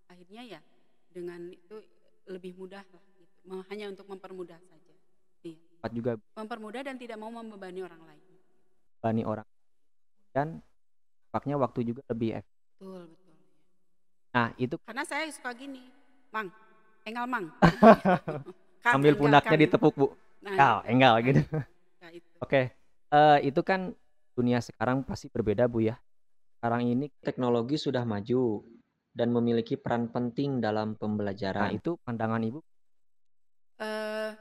Akhirnya 0.10 0.44
ya 0.44 0.62
dengan 1.12 1.52
itu 1.52 1.78
lebih 2.28 2.58
mudah 2.58 2.84
lah 2.84 3.04
gitu. 3.20 3.34
Hanya 3.72 3.92
untuk 3.92 4.08
mempermudah 4.10 4.60
saja. 4.60 4.94
Iya 5.46 5.60
Pak 5.82 5.92
juga 5.98 6.12
mempermudah 6.38 6.82
dan 6.86 6.96
tidak 7.02 7.18
mau 7.18 7.34
membebani 7.34 7.82
orang 7.82 8.02
lain. 8.06 8.22
bani 9.02 9.26
orang 9.26 9.50
dan 10.30 10.62
dampaknya 11.26 11.58
waktu 11.58 11.80
juga 11.90 12.06
lebih 12.06 12.38
efektif. 12.38 12.70
Betul, 12.78 13.02
betul. 13.10 13.36
Nah 14.30 14.48
itu 14.62 14.76
Karena 14.86 15.04
saya 15.10 15.26
suka 15.34 15.50
gini, 15.58 15.90
Mang, 16.30 16.54
enggal 17.06 17.26
Mang. 17.30 17.46
Ambil 18.96 19.14
pundaknya 19.14 19.58
ditepuk 19.58 19.94
Bu. 19.94 20.08
Nah, 20.42 20.58
Kal, 20.58 20.78
enggak 20.90 21.16
gitu. 21.30 21.42
nah, 22.02 22.10
itu. 22.10 22.30
Oke, 22.42 22.74
eh, 23.14 23.38
itu 23.46 23.62
kan 23.62 23.94
dunia 24.34 24.58
sekarang 24.58 25.06
pasti 25.06 25.30
berbeda 25.30 25.70
Bu 25.70 25.86
ya. 25.86 25.96
Sekarang 26.58 26.86
ini, 26.86 27.10
Teknologi 27.22 27.78
sudah 27.78 28.06
maju 28.06 28.66
dan 29.12 29.30
memiliki 29.30 29.76
peran 29.78 30.10
penting 30.10 30.64
dalam 30.64 30.96
nah 30.96 31.00
pembelajaran. 31.04 31.76
itu 31.76 32.00
pandangan 32.02 32.42
ibu 32.42 32.64
Eh, 33.82 34.32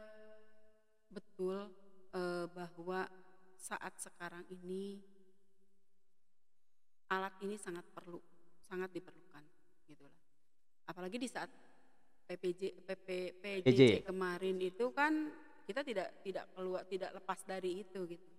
betul 1.09 1.73
eh, 2.13 2.47
bahwa 2.53 3.09
saat 3.57 3.97
sekarang 3.97 4.45
ini 4.53 5.01
alat 7.09 7.33
ini 7.41 7.57
sangat 7.57 7.83
perlu, 7.91 8.21
sangat 8.61 8.93
diperlukan, 8.93 9.43
gitu 9.89 10.05
lah. 10.05 10.17
Apalagi 10.87 11.17
di 11.17 11.27
saat 11.27 11.49
PPJ, 12.31 12.87
PP, 12.87 13.09
PJJ 13.43 13.67
PJ. 13.67 13.83
kemarin 14.07 14.63
itu 14.63 14.95
kan 14.95 15.35
kita 15.67 15.83
tidak 15.83 16.23
tidak 16.23 16.47
keluar, 16.55 16.87
tidak 16.87 17.11
lepas 17.19 17.43
dari 17.43 17.83
itu 17.83 18.07
gitu. 18.07 18.31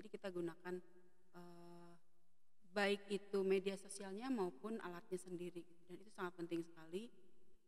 Jadi 0.00 0.08
kita 0.08 0.32
gunakan 0.32 0.74
eh, 1.36 1.92
baik 2.72 3.04
itu 3.12 3.44
media 3.44 3.76
sosialnya 3.76 4.32
maupun 4.32 4.80
alatnya 4.80 5.20
sendiri, 5.20 5.60
gitu. 5.60 5.80
dan 5.92 5.96
itu 6.00 6.10
sangat 6.16 6.32
penting 6.40 6.64
sekali. 6.64 7.12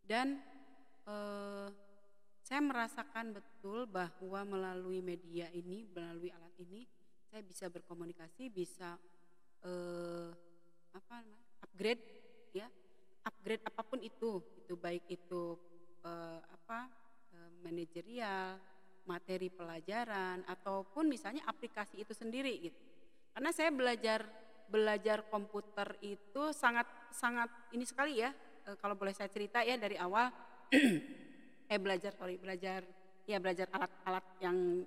Dan 0.00 0.40
eh, 1.04 1.68
saya 2.40 2.60
merasakan 2.64 3.36
betul 3.36 3.84
bahwa 3.84 4.40
melalui 4.48 5.04
media 5.04 5.52
ini, 5.52 5.84
melalui 5.92 6.32
alat 6.32 6.56
ini, 6.64 6.88
saya 7.28 7.44
bisa 7.44 7.68
berkomunikasi, 7.68 8.48
bisa 8.48 8.96
eh, 9.60 10.32
apa 10.96 11.20
upgrade, 11.68 12.00
ya, 12.56 12.64
upgrade 13.28 13.60
apa 13.60 13.82
pun 13.84 14.00
itu, 14.00 14.40
itu 14.66 14.74
baik 14.74 15.06
itu 15.06 15.54
eh, 16.02 16.40
apa 16.42 16.90
eh, 17.30 17.50
manajerial, 17.62 18.58
materi 19.06 19.46
pelajaran, 19.46 20.42
ataupun 20.50 21.06
misalnya 21.06 21.46
aplikasi 21.46 22.02
itu 22.02 22.10
sendiri, 22.10 22.58
gitu. 22.58 22.82
Karena 23.30 23.54
saya 23.54 23.70
belajar 23.70 24.26
belajar 24.66 25.30
komputer 25.30 25.94
itu 26.02 26.50
sangat 26.50 26.90
sangat 27.14 27.46
ini 27.70 27.86
sekali 27.86 28.18
ya, 28.18 28.34
eh, 28.66 28.74
kalau 28.82 28.98
boleh 28.98 29.14
saya 29.14 29.30
cerita 29.30 29.62
ya 29.62 29.78
dari 29.78 29.94
awal. 29.94 30.26
eh 31.66 31.78
belajar 31.82 32.14
sorry 32.14 32.38
belajar 32.38 32.86
ya 33.26 33.42
belajar 33.42 33.66
alat-alat 33.74 34.26
yang 34.38 34.86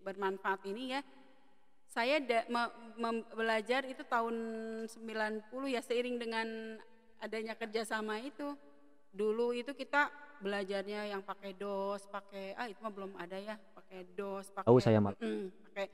bermanfaat 0.00 0.64
ini 0.64 0.96
ya 0.96 1.00
saya 1.88 2.18
da, 2.18 2.42
me- 2.48 2.74
mem- 2.98 3.28
belajar 3.36 3.84
itu 3.84 4.02
tahun 4.08 4.34
90 4.88 5.44
ya 5.68 5.80
seiring 5.84 6.16
dengan 6.16 6.46
adanya 7.20 7.54
kerjasama 7.54 8.18
itu 8.20 8.56
dulu 9.14 9.54
itu 9.54 9.70
kita 9.78 10.10
belajarnya 10.42 11.14
yang 11.14 11.22
pakai 11.22 11.54
dos 11.54 12.02
pakai 12.10 12.58
ah 12.58 12.66
itu 12.66 12.82
mah 12.82 12.90
belum 12.90 13.14
ada 13.14 13.38
ya 13.38 13.54
pakai 13.54 14.02
dos 14.12 14.50
pakai 14.50 14.66
Tahu 14.66 14.78
saya. 14.82 14.98
Mm, 14.98 15.46
pakai 15.70 15.86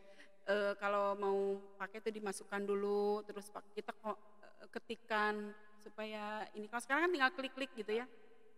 eh, 0.48 0.72
kalau 0.80 1.12
mau 1.20 1.61
pakai 1.76 2.00
itu 2.00 2.11
dimasukkan 2.16 2.64
dulu 2.64 3.20
terus 3.28 3.52
kita 3.76 3.92
kok 3.92 4.16
eh, 4.40 4.66
ketikan 4.72 5.52
supaya 5.85 6.48
ini 6.56 6.66
kalau 6.66 6.83
sekarang 6.83 7.02
kan 7.09 7.12
tinggal 7.12 7.33
klik-klik 7.37 7.70
gitu 7.76 7.92
ya. 7.92 8.09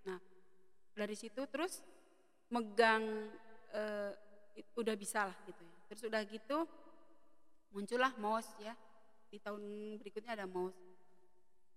Nah 0.06 0.22
dari 0.94 1.18
situ 1.18 1.42
terus 1.50 1.82
megang 2.48 3.02
it- 4.54 4.68
udah 4.78 4.94
bisa 4.94 5.26
lah 5.26 5.36
gitu 5.44 5.58
ya. 5.58 5.76
Terus 5.90 6.02
udah 6.06 6.22
gitu 6.30 6.58
muncullah 7.74 8.14
mouse 8.16 8.54
ya. 8.62 8.78
Di 9.32 9.40
tahun 9.42 9.96
berikutnya 9.98 10.38
ada 10.38 10.46
mouse. 10.46 10.78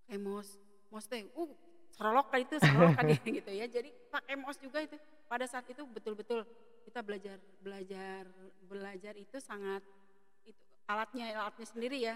Kayak 0.06 0.22
mouse 0.22 0.50
mouse 0.92 1.08
teh 1.10 1.26
uh 1.26 1.52
serolok 1.96 2.28
kan 2.28 2.38
itu 2.44 2.54
serolok 2.60 2.92
kan 2.92 3.04
ya, 3.08 3.18
gitu 3.40 3.50
ya. 3.50 3.66
Jadi 3.66 3.90
pakai 4.12 4.36
mouse 4.36 4.60
juga 4.60 4.84
itu. 4.84 4.96
Pada 5.26 5.48
saat 5.48 5.66
itu 5.66 5.82
betul-betul 5.88 6.44
kita 6.86 7.02
belajar 7.02 7.40
belajar 7.64 8.22
belajar 8.68 9.14
itu 9.18 9.42
sangat 9.42 9.82
itu 10.46 10.62
alatnya 10.86 11.34
alatnya 11.34 11.66
sendiri 11.66 11.98
ya. 11.98 12.14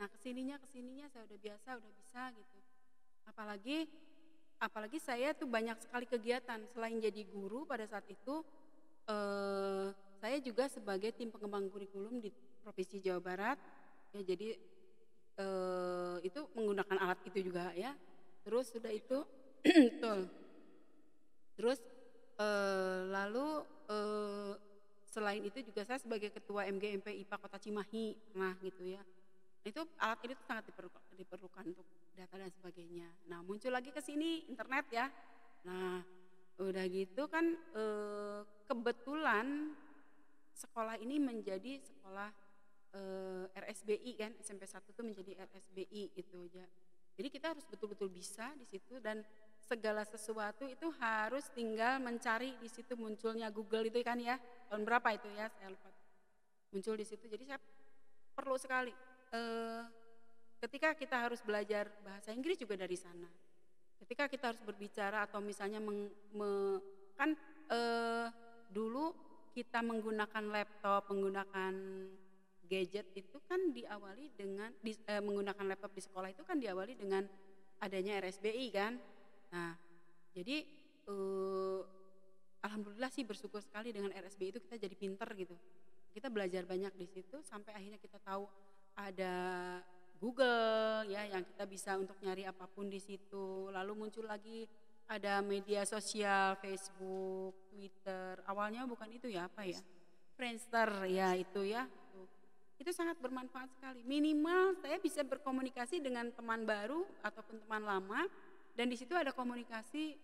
Nah 0.00 0.08
ke 0.08 0.18
sininya 0.18 0.56
ke 0.56 0.66
sininya 0.72 1.06
saya 1.12 1.28
udah 1.28 1.38
biasa 1.38 1.68
udah 1.78 1.92
bisa 2.00 2.22
gitu. 2.32 2.58
Apalagi 3.28 3.78
apalagi 4.58 4.98
saya 4.98 5.36
tuh 5.36 5.46
banyak 5.46 5.76
sekali 5.78 6.08
kegiatan. 6.08 6.58
Selain 6.72 6.96
jadi 6.98 7.22
guru 7.28 7.68
pada 7.68 7.84
saat 7.86 8.08
itu 8.08 8.42
eh, 9.06 9.92
saya 10.20 10.36
juga 10.40 10.66
sebagai 10.72 11.12
tim 11.12 11.28
pengembang 11.28 11.68
kurikulum 11.68 12.18
di 12.18 12.32
provinsi 12.64 12.98
Jawa 13.04 13.20
Barat. 13.20 13.58
Ya 14.16 14.24
jadi 14.26 14.56
eh, 15.38 16.16
itu 16.24 16.40
menggunakan 16.56 16.96
alat 16.98 17.20
itu 17.28 17.46
juga 17.46 17.70
ya 17.76 17.94
terus 18.46 18.72
sudah 18.72 18.92
itu 18.92 19.18
betul 19.90 20.28
terus 21.56 21.78
eh, 22.40 23.00
lalu 23.08 23.64
eh, 23.90 24.52
selain 25.10 25.42
itu 25.42 25.60
juga 25.66 25.82
saya 25.82 25.98
sebagai 25.98 26.30
ketua 26.30 26.64
MGMP 26.70 27.12
IPA 27.26 27.36
Kota 27.36 27.58
Cimahi 27.58 28.16
pernah 28.30 28.54
gitu 28.62 28.86
ya 28.86 29.02
itu 29.60 29.80
alat 30.00 30.20
ini 30.24 30.32
tuh 30.32 30.46
sangat 30.48 30.64
diperlukan, 30.72 31.02
diperlukan 31.20 31.64
untuk 31.68 31.84
data 32.16 32.34
dan 32.40 32.48
sebagainya. 32.48 33.08
Nah 33.28 33.44
muncul 33.44 33.68
lagi 33.68 33.92
ke 33.92 34.00
sini 34.00 34.48
internet 34.48 34.88
ya. 34.88 35.06
Nah 35.68 36.00
udah 36.60 36.84
gitu 36.88 37.28
kan 37.28 37.44
eh, 37.76 38.40
kebetulan 38.64 39.76
sekolah 40.56 40.96
ini 41.00 41.20
menjadi 41.20 41.76
sekolah 41.76 42.28
eh, 42.96 43.44
RSBI 43.52 44.12
kan 44.16 44.32
SMP 44.40 44.64
1 44.64 44.80
itu 44.80 45.02
menjadi 45.04 45.32
RSBI 45.44 46.02
gitu 46.16 46.48
aja. 46.48 46.64
Jadi 47.20 47.28
kita 47.28 47.52
harus 47.52 47.68
betul-betul 47.68 48.08
bisa 48.08 48.48
di 48.56 48.64
situ 48.64 48.96
dan 48.96 49.20
segala 49.60 50.08
sesuatu 50.08 50.64
itu 50.64 50.88
harus 50.96 51.44
tinggal 51.52 52.00
mencari 52.00 52.56
di 52.56 52.64
situ 52.64 52.96
munculnya 52.96 53.52
Google 53.52 53.92
itu 53.92 54.00
kan 54.00 54.16
ya. 54.16 54.40
Tahun 54.72 54.80
berapa 54.88 55.04
itu 55.12 55.28
ya? 55.36 55.52
Saya 55.52 55.68
lupa. 55.68 55.92
Muncul 56.72 56.96
di 56.96 57.04
situ. 57.04 57.28
Jadi 57.28 57.44
saya 57.44 57.60
perlu 58.32 58.56
sekali 58.56 58.96
eh, 59.36 59.84
ketika 60.64 60.96
kita 60.96 61.28
harus 61.28 61.44
belajar 61.44 61.92
bahasa 62.00 62.32
Inggris 62.32 62.56
juga 62.56 62.80
dari 62.80 62.96
sana. 62.96 63.28
Ketika 64.00 64.24
kita 64.24 64.56
harus 64.56 64.62
berbicara 64.64 65.28
atau 65.28 65.44
misalnya 65.44 65.76
meng- 65.76 66.16
me- 66.32 66.80
kan 67.20 67.36
eh, 67.68 68.32
dulu 68.72 69.12
kita 69.52 69.84
menggunakan 69.84 70.48
laptop 70.48 71.04
menggunakan 71.12 71.74
gadget 72.70 73.10
itu 73.18 73.42
kan 73.50 73.58
diawali 73.74 74.30
dengan 74.38 74.70
di- 74.78 75.02
eh, 75.10 75.18
menggunakan 75.18 75.66
laptop 75.74 75.90
di 75.90 76.02
sekolah 76.06 76.30
itu 76.30 76.46
kan 76.46 76.62
diawali 76.62 76.94
dengan 76.94 77.26
adanya 77.82 78.22
RSBI 78.22 78.66
kan 78.70 78.94
nah 79.50 79.74
jadi 80.30 80.62
eh, 81.10 81.80
alhamdulillah 82.62 83.10
sih 83.10 83.26
bersyukur 83.26 83.58
sekali 83.58 83.90
dengan 83.90 84.14
RSBI 84.14 84.54
itu 84.54 84.60
kita 84.62 84.78
jadi 84.78 84.94
pinter 84.94 85.26
gitu 85.34 85.58
kita 86.14 86.30
belajar 86.30 86.62
banyak 86.62 86.94
di 86.94 87.06
situ 87.10 87.42
sampai 87.42 87.74
akhirnya 87.74 87.98
kita 87.98 88.22
tahu 88.22 88.46
ada 88.94 89.34
Google 90.20 91.08
ya 91.08 91.26
yang 91.26 91.42
kita 91.42 91.64
bisa 91.66 91.96
untuk 91.96 92.14
nyari 92.22 92.46
apa 92.46 92.68
pun 92.70 92.86
di 92.86 93.00
situ 93.02 93.72
lalu 93.72 94.06
muncul 94.06 94.28
lagi 94.28 94.68
ada 95.10 95.42
media 95.42 95.82
sosial 95.82 96.54
Facebook, 96.62 97.66
Twitter. 97.74 98.38
Awalnya 98.46 98.86
bukan 98.86 99.10
itu 99.10 99.26
ya 99.26 99.50
apa 99.50 99.66
ya? 99.66 99.82
Friendster 100.38 100.86
ya 101.10 101.34
itu 101.34 101.66
ya. 101.66 101.90
Itu 102.80 102.96
sangat 102.96 103.20
bermanfaat 103.20 103.68
sekali. 103.76 104.00
Minimal 104.08 104.80
saya 104.80 104.96
bisa 104.96 105.20
berkomunikasi 105.20 106.00
dengan 106.00 106.32
teman 106.32 106.64
baru 106.64 107.04
ataupun 107.20 107.60
teman 107.60 107.84
lama 107.84 108.24
dan 108.72 108.88
di 108.88 108.96
situ 108.96 109.12
ada 109.12 109.36
komunikasi 109.36 110.16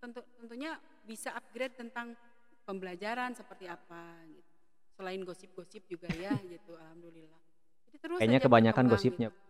tentu 0.00 0.24
tentunya 0.40 0.80
bisa 1.04 1.36
upgrade 1.36 1.76
tentang 1.76 2.16
pembelajaran 2.64 3.36
seperti 3.36 3.68
apa 3.68 4.24
gitu. 4.24 4.52
Selain 4.96 5.20
gosip-gosip 5.20 5.84
juga 5.84 6.08
ya 6.16 6.32
gitu 6.56 6.72
alhamdulillah. 6.80 7.40
Jadi 7.92 7.96
terus 8.00 8.18
Kayaknya 8.24 8.40
kebanyakan 8.40 8.84
berkembang 8.88 9.00
gosipnya. 9.04 9.28
gitu. 9.28 9.46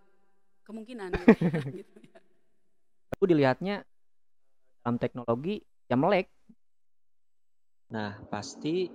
Kemungkinan 0.67 1.11
gitu, 1.15 1.47
gitu 1.87 1.99
ya. 2.11 2.19
Aku 3.15 3.25
dilihatnya 3.31 3.87
dalam 4.83 4.99
teknologi 4.99 5.63
ya 5.87 5.95
melek. 5.95 6.27
Nah, 7.89 8.21
pasti 8.29 8.91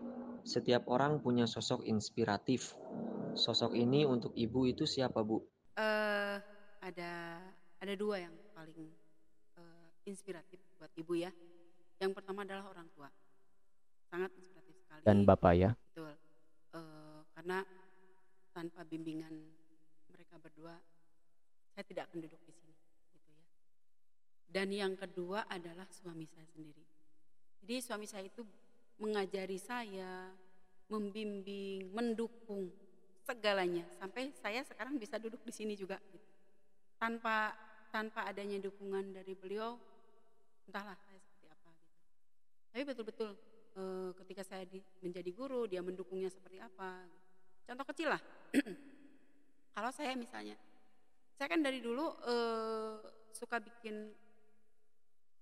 setiap 0.45 0.85
orang 0.91 1.17
punya 1.23 1.49
sosok 1.49 1.81
inspiratif. 1.87 2.75
Sosok 3.33 3.73
ini 3.73 4.05
untuk 4.05 4.31
ibu 4.37 4.69
itu 4.69 4.85
siapa, 4.85 5.25
Bu? 5.25 5.41
eh 5.73 6.37
ada 6.85 7.41
ada 7.81 7.93
dua 7.97 8.21
yang 8.21 8.35
paling 8.53 8.93
eh, 9.57 9.87
inspiratif 10.05 10.61
buat 10.77 10.93
ibu 10.93 11.17
ya. 11.17 11.33
Yang 11.97 12.11
pertama 12.13 12.45
adalah 12.45 12.69
orang 12.69 12.85
tua, 12.93 13.09
sangat 14.11 14.29
inspiratif 14.37 14.75
sekali. 14.77 15.01
Dan 15.01 15.25
Bapak 15.25 15.53
ya. 15.57 15.71
Betul, 15.73 16.13
Eh, 16.73 17.21
karena 17.37 17.61
tanpa 18.49 18.81
bimbingan 18.81 19.29
mereka 20.09 20.41
berdua, 20.41 20.73
saya 21.69 21.85
tidak 21.85 22.09
akan 22.09 22.25
duduk 22.25 22.41
di 22.49 22.53
sini, 22.53 22.73
gitu 23.13 23.29
ya. 23.29 23.45
Dan 24.49 24.73
yang 24.73 24.97
kedua 24.97 25.45
adalah 25.45 25.85
suami 25.93 26.25
saya 26.25 26.49
sendiri. 26.49 26.81
Jadi 27.61 27.77
suami 27.77 28.09
saya 28.09 28.25
itu 28.25 28.41
mengajari 28.97 29.61
saya, 29.61 30.33
membimbing, 30.89 31.93
mendukung 31.93 32.73
segalanya 33.23 33.87
sampai 33.97 34.29
saya 34.35 34.61
sekarang 34.61 34.95
bisa 34.95 35.15
duduk 35.15 35.39
di 35.41 35.51
sini 35.51 35.73
juga 35.73 35.95
gitu. 36.11 36.27
tanpa 36.99 37.55
tanpa 37.89 38.27
adanya 38.27 38.59
dukungan 38.59 39.13
dari 39.13 39.31
beliau 39.33 39.79
entahlah 40.65 40.95
saya 40.97 41.17
seperti 41.17 41.47
apa 41.47 41.69
gitu 41.71 41.95
tapi 42.69 42.81
betul-betul 42.83 43.29
eh, 43.73 44.11
ketika 44.23 44.43
saya 44.43 44.63
di- 44.63 44.83
menjadi 44.99 45.31
guru 45.31 45.65
dia 45.65 45.79
mendukungnya 45.79 46.27
seperti 46.27 46.59
apa 46.59 47.03
gitu. 47.05 47.23
contoh 47.67 47.85
kecil 47.89 48.07
lah 48.11 48.21
kalau 49.75 49.89
saya 49.89 50.13
misalnya 50.13 50.55
saya 51.33 51.47
kan 51.47 51.59
dari 51.59 51.79
dulu 51.79 52.05
eh, 52.27 52.95
suka 53.31 53.57
bikin 53.57 54.11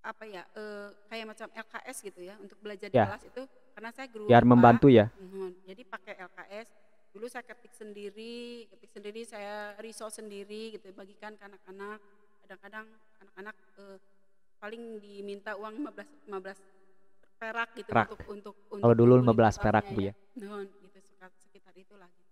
apa 0.01 0.23
ya 0.25 0.41
eh, 0.53 0.89
kayak 1.07 1.25
macam 1.29 1.47
LKS 1.51 1.97
gitu 2.01 2.21
ya 2.21 2.33
untuk 2.37 2.57
belajar 2.57 2.89
di 2.89 2.97
Ya. 2.97 3.05
kelas 3.05 3.25
itu 3.25 3.41
karena 3.71 3.89
saya 3.89 4.07
guru 4.09 4.25
Biar 4.27 4.43
membantu 4.43 4.91
ya. 4.91 5.07
Mhm, 5.15 5.63
Jadi 5.63 5.81
pakai 5.85 6.13
LKS. 6.19 6.67
Dulu 7.11 7.27
saya 7.27 7.43
ketik 7.43 7.75
sendiri, 7.75 8.67
ketik 8.71 8.91
sendiri 8.91 9.21
saya 9.27 9.75
risau 9.83 10.07
sendiri 10.07 10.79
gitu 10.79 10.95
bagikan 10.95 11.35
ke 11.35 11.43
anak-anak. 11.43 11.99
Kadang-kadang 12.47 12.87
anak-anak 13.19 13.55
eh, 13.83 13.97
paling 14.63 15.03
diminta 15.03 15.59
uang 15.59 15.83
15 15.91 16.31
15 16.31 16.81
perak 17.41 17.69
gitu 17.73 17.89
Perak. 17.89 18.07
untuk 18.07 18.21
untuk 18.29 18.55
untuk 18.69 18.83
Kalau 18.85 18.95
dulu 18.95 19.13
membeli 19.19 19.49
15 19.49 19.63
perak, 19.65 19.85
Bu, 19.91 19.99
ya. 20.05 20.13
Nuhun, 20.37 20.67
gitu 20.69 20.97
sekitar 21.51 21.73
itulah 21.73 22.07
gitu. 22.13 22.31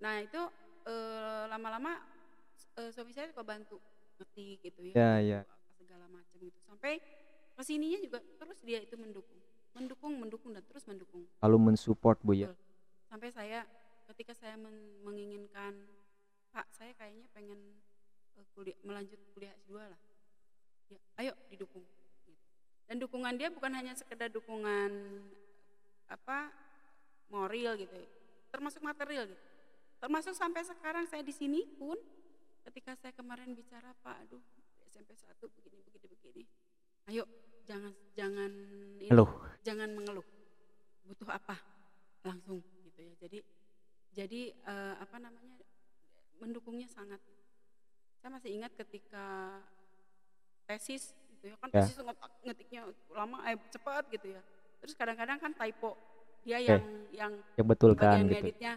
Nah, 0.00 0.14
itu 0.22 0.42
eh, 0.88 1.44
lama-lama 1.50 1.98
eh, 2.80 2.90
suami 2.94 3.12
saya 3.12 3.28
suka 3.28 3.44
bantu 3.44 3.76
ngetik 4.16 4.64
gitu 4.64 4.80
ya. 4.90 4.94
Ya, 4.96 5.12
ya. 5.20 5.40
apa 5.44 5.54
segala 5.76 6.06
macam 6.08 6.36
gitu. 6.40 6.58
Sampai 6.64 7.02
ke 7.52 7.62
sininya 7.66 7.98
juga 8.00 8.18
terus 8.40 8.58
dia 8.64 8.80
itu 8.80 8.96
mendukung. 8.96 9.40
Mendukung, 9.76 10.12
mendukung 10.18 10.50
dan 10.50 10.66
terus 10.66 10.82
mendukung 10.90 11.22
Lalu 11.46 11.56
mensupport 11.70 12.18
Bu 12.26 12.34
ya. 12.34 12.50
sampai 13.06 13.30
saya 13.30 13.62
ketika 14.14 14.34
saya 14.34 14.58
men- 14.58 15.00
menginginkan 15.06 15.86
pak 16.50 16.66
saya 16.74 16.90
kayaknya 16.98 17.30
pengen 17.30 17.58
eh, 18.34 18.46
kuliah 18.54 18.78
melanjut 18.82 19.18
kuliah 19.34 19.54
S2 19.64 19.72
lah. 19.78 20.00
Ya 20.90 20.98
ayo 21.22 21.32
didukung. 21.46 21.86
Gitu. 22.26 22.34
dan 22.90 22.98
dukungan 22.98 23.34
dia 23.38 23.48
bukan 23.54 23.70
hanya 23.70 23.94
sekedar 23.94 24.26
dukungan 24.34 24.90
apa 26.10 26.50
moral 27.30 27.78
gitu 27.78 27.94
termasuk 28.50 28.82
material 28.82 29.30
gitu. 29.30 29.44
Termasuk 30.02 30.34
sampai 30.34 30.66
sekarang 30.66 31.06
saya 31.06 31.22
di 31.22 31.30
sini 31.30 31.62
pun 31.78 31.94
ketika 32.66 32.98
saya 32.98 33.14
kemarin 33.14 33.54
bicara 33.54 33.94
pak 34.02 34.26
aduh 34.26 34.42
SMP 34.90 35.14
1 35.14 35.38
begini 35.38 35.78
begini 35.86 36.06
begini. 36.10 36.42
Ayo 37.06 37.24
jangan 37.70 37.94
jangan 38.18 38.50
ini, 38.98 39.06
jangan 39.62 39.88
mengeluh. 39.94 40.26
Butuh 41.06 41.30
apa? 41.30 41.54
Langsung 42.26 42.58
gitu 42.82 43.00
ya. 43.06 43.14
Jadi 43.22 43.38
jadi 44.10 44.50
eh, 44.52 44.94
apa 44.98 45.16
namanya 45.16 45.56
mendukungnya 46.38 46.88
sangat 46.88 47.20
saya 48.16 48.30
masih 48.32 48.50
ingat 48.52 48.72
ketika 48.76 49.58
tesis 50.66 51.12
gitu 51.36 51.50
ya 51.50 51.56
kan 51.56 51.68
Ya. 51.70 51.82
tesis 51.82 51.98
ngetik- 51.98 52.40
ngetiknya 52.44 52.82
lama 53.10 53.38
eh 53.46 53.56
cepat 53.70 54.04
gitu 54.10 54.36
ya 54.36 54.42
terus 54.80 54.94
kadang-kadang 54.94 55.38
kan 55.38 55.52
typo 55.52 55.96
dia 56.40 56.56
Oke. 56.56 56.66
yang 56.66 56.84
yang 57.12 57.32
Yang 57.56 57.66
betul 57.68 57.92
kan 57.94 58.24
gitu. 58.24 58.32
ngeditnya 58.32 58.72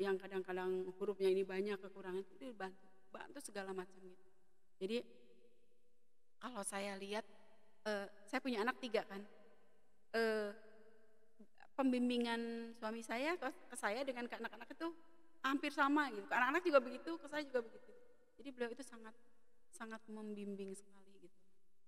yang 0.00 0.16
kadang-kadang 0.16 0.70
hurufnya 0.96 1.28
ini 1.28 1.44
banyak 1.44 1.76
kekurangan 1.78 2.24
itu 2.24 2.50
dibantu 2.50 2.80
bantu 3.12 3.38
segala 3.44 3.70
macam 3.70 4.00
gitu 4.00 4.28
jadi 4.80 4.98
kalau 6.40 6.64
saya 6.64 6.96
lihat 6.96 7.22
eh, 7.84 8.06
saya 8.24 8.40
punya 8.40 8.64
anak 8.64 8.80
tiga 8.80 9.04
kan 9.04 9.20
eh, 10.16 10.50
pembimbingan 11.74 12.72
suami 12.76 13.00
saya 13.02 13.36
ke, 13.36 13.48
ke 13.68 13.76
saya 13.76 14.04
dengan 14.04 14.28
ke 14.28 14.34
anak-anak 14.36 14.68
itu 14.72 14.88
hampir 15.42 15.72
sama 15.74 16.08
gitu 16.12 16.28
anak-anak 16.30 16.62
juga 16.62 16.78
begitu 16.78 17.10
ke 17.18 17.26
saya 17.26 17.42
juga 17.42 17.60
begitu 17.64 17.92
jadi 18.38 18.48
beliau 18.54 18.70
itu 18.72 18.84
sangat 18.84 19.14
sangat 19.72 20.00
membimbing 20.06 20.76
sekali 20.76 21.12
gitu 21.22 21.38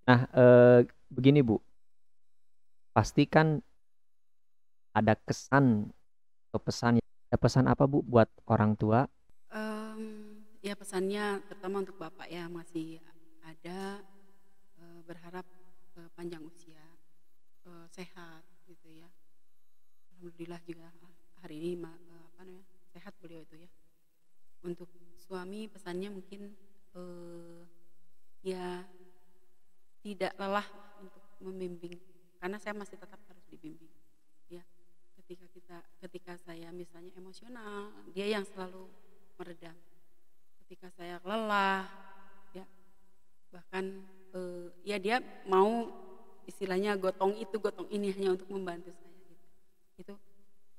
Nah, 0.05 0.29
eh, 0.37 0.81
begini 1.09 1.41
Bu. 1.41 1.57
Pasti 2.93 3.25
kan 3.25 3.59
ada 4.95 5.17
kesan 5.17 5.91
atau 6.53 6.61
pesan 6.61 7.01
ada 7.01 7.39
pesan 7.41 7.65
apa 7.67 7.89
Bu 7.89 8.05
buat 8.05 8.29
orang 8.47 8.77
tua? 8.77 9.09
Em, 9.51 10.45
ya 10.61 10.77
pesannya 10.77 11.41
terutama 11.49 11.83
untuk 11.83 11.97
bapak 11.99 12.29
ya 12.29 12.47
masih 12.53 13.01
ada 13.43 14.05
eh, 14.79 15.01
berharap 15.09 15.49
eh, 15.99 16.09
panjang 16.15 16.45
usia 16.45 16.85
eh, 17.65 17.87
sehat 17.91 18.45
gitu 18.69 18.93
ya 18.93 19.09
alhamdulillah 20.15 20.63
juga 20.63 20.87
hari 21.43 21.59
ini 21.59 21.83
eh, 21.83 22.25
apa 22.31 22.41
namanya 22.47 22.67
sehat 22.95 23.13
beliau 23.19 23.43
itu 23.43 23.59
ya. 23.59 23.71
Untuk 24.65 24.89
suami 25.19 25.67
pesannya 25.67 26.09
mungkin 26.09 26.55
eh, 26.95 27.61
ya 28.47 28.87
tidak 30.05 30.33
lelah 30.39 30.65
untuk 31.03 31.25
membimbing 31.43 31.99
karena 32.39 32.61
saya 32.61 32.77
masih 32.77 32.95
tetap 32.95 33.19
harus 33.27 33.45
dibimbing 33.51 33.91
ya. 34.49 34.63
Ketika 35.19 35.47
kita 35.51 35.77
ketika 36.07 36.33
saya 36.47 36.71
misalnya 36.71 37.11
emosional 37.19 37.91
dia 38.15 38.31
yang 38.31 38.47
selalu 38.47 38.87
meredam. 39.37 39.75
Ketika 40.65 40.89
saya 40.95 41.19
lelah 41.27 41.91
ya 42.55 42.65
bahkan 43.51 44.01
eh, 44.33 44.71
ya 44.87 44.97
dia 45.03 45.19
mau 45.51 45.91
istilahnya 46.49 46.95
gotong 47.01 47.37
itu 47.41 47.57
gotong 47.57 47.89
ini 47.89 48.13
hanya 48.15 48.37
untuk 48.37 48.49
membantu 48.53 48.93
itu 49.99 50.15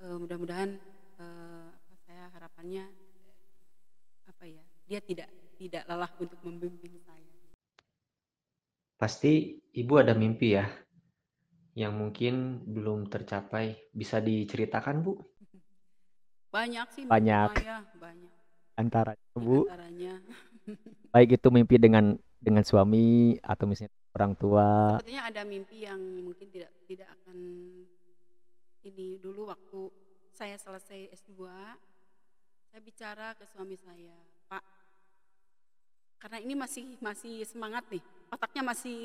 eh, 0.03 0.17
mudah-mudahan 0.19 0.75
apa 1.15 1.95
saya 2.03 2.27
harapannya 2.35 2.83
apa 4.27 4.43
ya 4.43 4.63
dia 4.83 4.99
tidak 4.99 5.31
tidak 5.55 5.87
lelah 5.87 6.11
untuk 6.19 6.39
membimbing 6.43 6.99
saya 7.07 7.35
Pasti 8.95 9.59
ibu 9.75 9.99
ada 9.99 10.15
mimpi 10.15 10.55
ya 10.55 10.65
yang 11.75 11.99
mungkin 11.99 12.63
belum 12.63 13.11
tercapai. 13.11 13.75
Bisa 13.91 14.23
diceritakan, 14.23 15.03
Bu? 15.03 15.19
banyak 16.55 16.87
sih 16.95 17.03
Banyak. 17.03 17.59
saya 17.59 17.83
banyak 17.99 18.31
Antara 18.75 19.15
Bu, 19.35 19.67
antaranya 19.67 20.19
baik 21.15 21.39
itu 21.39 21.47
mimpi 21.47 21.79
dengan 21.79 22.15
dengan 22.39 22.63
suami 22.63 23.35
atau 23.39 23.67
misalnya 23.67 23.91
orang 24.15 24.33
tua. 24.35 24.67
Sepertinya 24.99 25.23
ada 25.31 25.41
mimpi 25.47 25.87
yang 25.87 25.99
mungkin 26.23 26.47
tidak 26.51 26.71
tidak 26.83 27.07
akan 27.19 27.37
ini 28.85 29.17
dulu 29.17 29.49
waktu 29.49 29.89
saya 30.29 30.55
selesai 30.59 31.09
S2 31.15 31.41
saya 32.69 32.81
bicara 32.83 33.31
ke 33.39 33.47
suami 33.47 33.79
saya, 33.79 34.11
Pak. 34.51 34.63
Karena 36.19 36.43
ini 36.43 36.59
masih 36.59 36.99
masih 36.99 37.47
semangat 37.47 37.87
nih, 37.87 38.03
otaknya 38.27 38.67
masih 38.67 38.99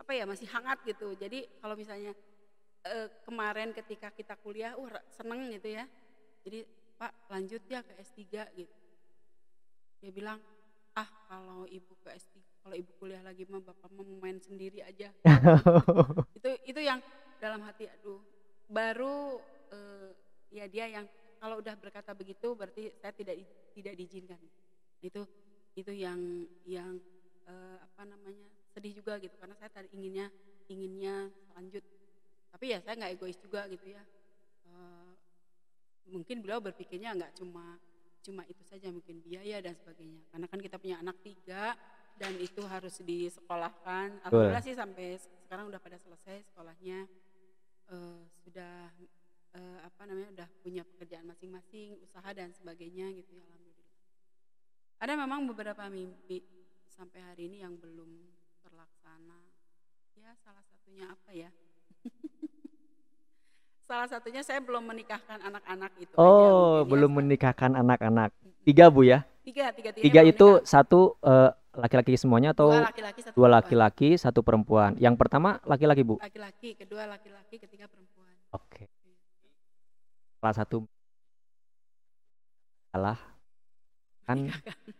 apa 0.00 0.12
ya, 0.16 0.24
masih 0.24 0.48
hangat 0.48 0.80
gitu. 0.88 1.12
Jadi 1.20 1.44
kalau 1.60 1.76
misalnya 1.76 2.16
eh, 2.88 3.08
kemarin 3.28 3.76
ketika 3.76 4.08
kita 4.08 4.40
kuliah, 4.40 4.72
uh 4.72 4.88
seneng 5.12 5.52
gitu 5.52 5.68
ya. 5.68 5.84
Jadi 6.48 6.64
Pak 6.96 7.28
lanjut 7.28 7.60
ya 7.68 7.84
ke 7.84 7.92
S3 8.00 8.20
gitu. 8.56 8.76
Dia 10.00 10.10
bilang, 10.16 10.40
ah 10.96 11.08
kalau 11.28 11.68
ibu 11.68 11.92
ke 12.00 12.08
S3 12.08 12.40
kalau 12.62 12.76
ibu 12.78 12.92
kuliah 13.00 13.20
lagi 13.26 13.42
mah 13.50 13.58
bapak 13.58 13.90
mau 13.90 14.06
main 14.22 14.38
sendiri 14.38 14.86
aja 14.86 15.10
itu 16.38 16.50
itu 16.68 16.80
yang 16.80 17.02
dalam 17.42 17.58
hati 17.66 17.90
aduh 17.90 18.22
baru 18.72 19.36
uh, 19.68 20.10
ya 20.48 20.64
dia 20.64 20.88
yang 20.88 21.04
kalau 21.36 21.60
udah 21.60 21.76
berkata 21.76 22.16
begitu 22.16 22.56
berarti 22.56 22.88
saya 22.96 23.12
tidak 23.12 23.36
tidak 23.76 23.94
diizinkan. 24.00 24.40
Itu 25.04 25.28
itu 25.76 25.92
yang 25.92 26.48
yang 26.64 26.96
uh, 27.44 27.76
apa 27.76 28.08
namanya 28.08 28.48
sedih 28.72 28.96
juga 28.96 29.20
gitu 29.20 29.36
karena 29.36 29.52
saya 29.60 29.68
tadi 29.68 29.92
inginnya 29.92 30.32
inginnya 30.72 31.28
lanjut. 31.52 31.84
Tapi 32.52 32.64
ya 32.72 32.78
saya 32.80 32.96
nggak 32.96 33.12
egois 33.20 33.36
juga 33.36 33.68
gitu 33.68 33.92
ya. 33.92 34.02
Uh, 34.64 35.12
mungkin 36.08 36.40
beliau 36.40 36.64
berpikirnya 36.64 37.12
nggak 37.12 37.32
cuma 37.36 37.76
cuma 38.22 38.46
itu 38.46 38.62
saja 38.64 38.88
mungkin 38.88 39.20
biaya 39.20 39.60
dan 39.60 39.76
sebagainya. 39.76 40.22
Karena 40.32 40.46
kan 40.48 40.60
kita 40.62 40.76
punya 40.80 40.96
anak 41.02 41.18
tiga 41.20 41.76
dan 42.16 42.38
itu 42.38 42.62
harus 42.64 43.02
disekolahkan. 43.02 44.22
Alhamdulillah 44.24 44.62
sih 44.62 44.78
sampai 44.78 45.18
sekarang 45.18 45.68
udah 45.68 45.82
pada 45.82 45.98
selesai 45.98 46.46
sekolahnya 46.54 47.04
uh, 47.90 48.22
sudah 48.44 48.92
uh, 49.56 49.78
apa 49.82 50.02
namanya 50.06 50.30
udah 50.42 50.48
punya 50.62 50.82
pekerjaan 50.86 51.26
masing-masing 51.26 51.98
usaha 52.04 52.30
dan 52.36 52.54
sebagainya 52.54 53.10
gitu 53.16 53.32
ya 53.34 53.42
alhamdulillah 53.42 53.90
ada 55.02 55.12
memang 55.18 55.40
beberapa 55.50 55.88
mimpi 55.90 56.46
sampai 56.86 57.18
hari 57.24 57.50
ini 57.50 57.64
yang 57.64 57.74
belum 57.74 58.10
terlaksana 58.62 59.40
ya 60.14 60.30
salah 60.44 60.62
satunya 60.62 61.10
apa 61.10 61.30
ya 61.34 61.50
salah 63.92 64.08
satunya 64.08 64.40
saya 64.40 64.64
belum 64.64 64.88
menikahkan 64.88 65.36
anak-anak 65.42 65.92
itu. 66.00 66.14
Oh, 66.16 66.80
aja, 66.80 66.88
belum 66.88 67.12
ya. 67.12 67.16
menikahkan 67.20 67.70
anak-anak. 67.76 68.30
Tiga 68.64 68.88
bu 68.88 69.04
ya? 69.04 69.20
Tiga, 69.44 69.68
tiga, 69.74 69.90
tiga. 69.92 70.04
Tiga 70.08 70.20
itu 70.24 70.48
menikah. 70.56 70.64
satu 70.64 71.20
uh, 71.20 71.52
laki-laki 71.72 72.16
semuanya 72.20 72.52
atau 72.52 72.72
dua 72.72 72.88
laki-laki 72.88 73.20
satu, 73.24 73.34
dua 73.36 73.48
laki-laki 73.48 74.08
satu 74.20 74.40
perempuan. 74.44 74.92
Yang 75.00 75.14
pertama 75.16 75.60
laki-laki 75.64 76.02
bu? 76.04 76.20
Laki-laki, 76.20 76.76
kedua 76.76 77.08
laki-laki, 77.08 77.56
ketiga 77.60 77.88
perempuan. 77.88 78.32
Oke. 78.52 78.66
Okay. 78.68 78.86
Salah 80.42 80.56
satu 80.56 80.78
salah 82.92 83.18
kan 84.28 84.38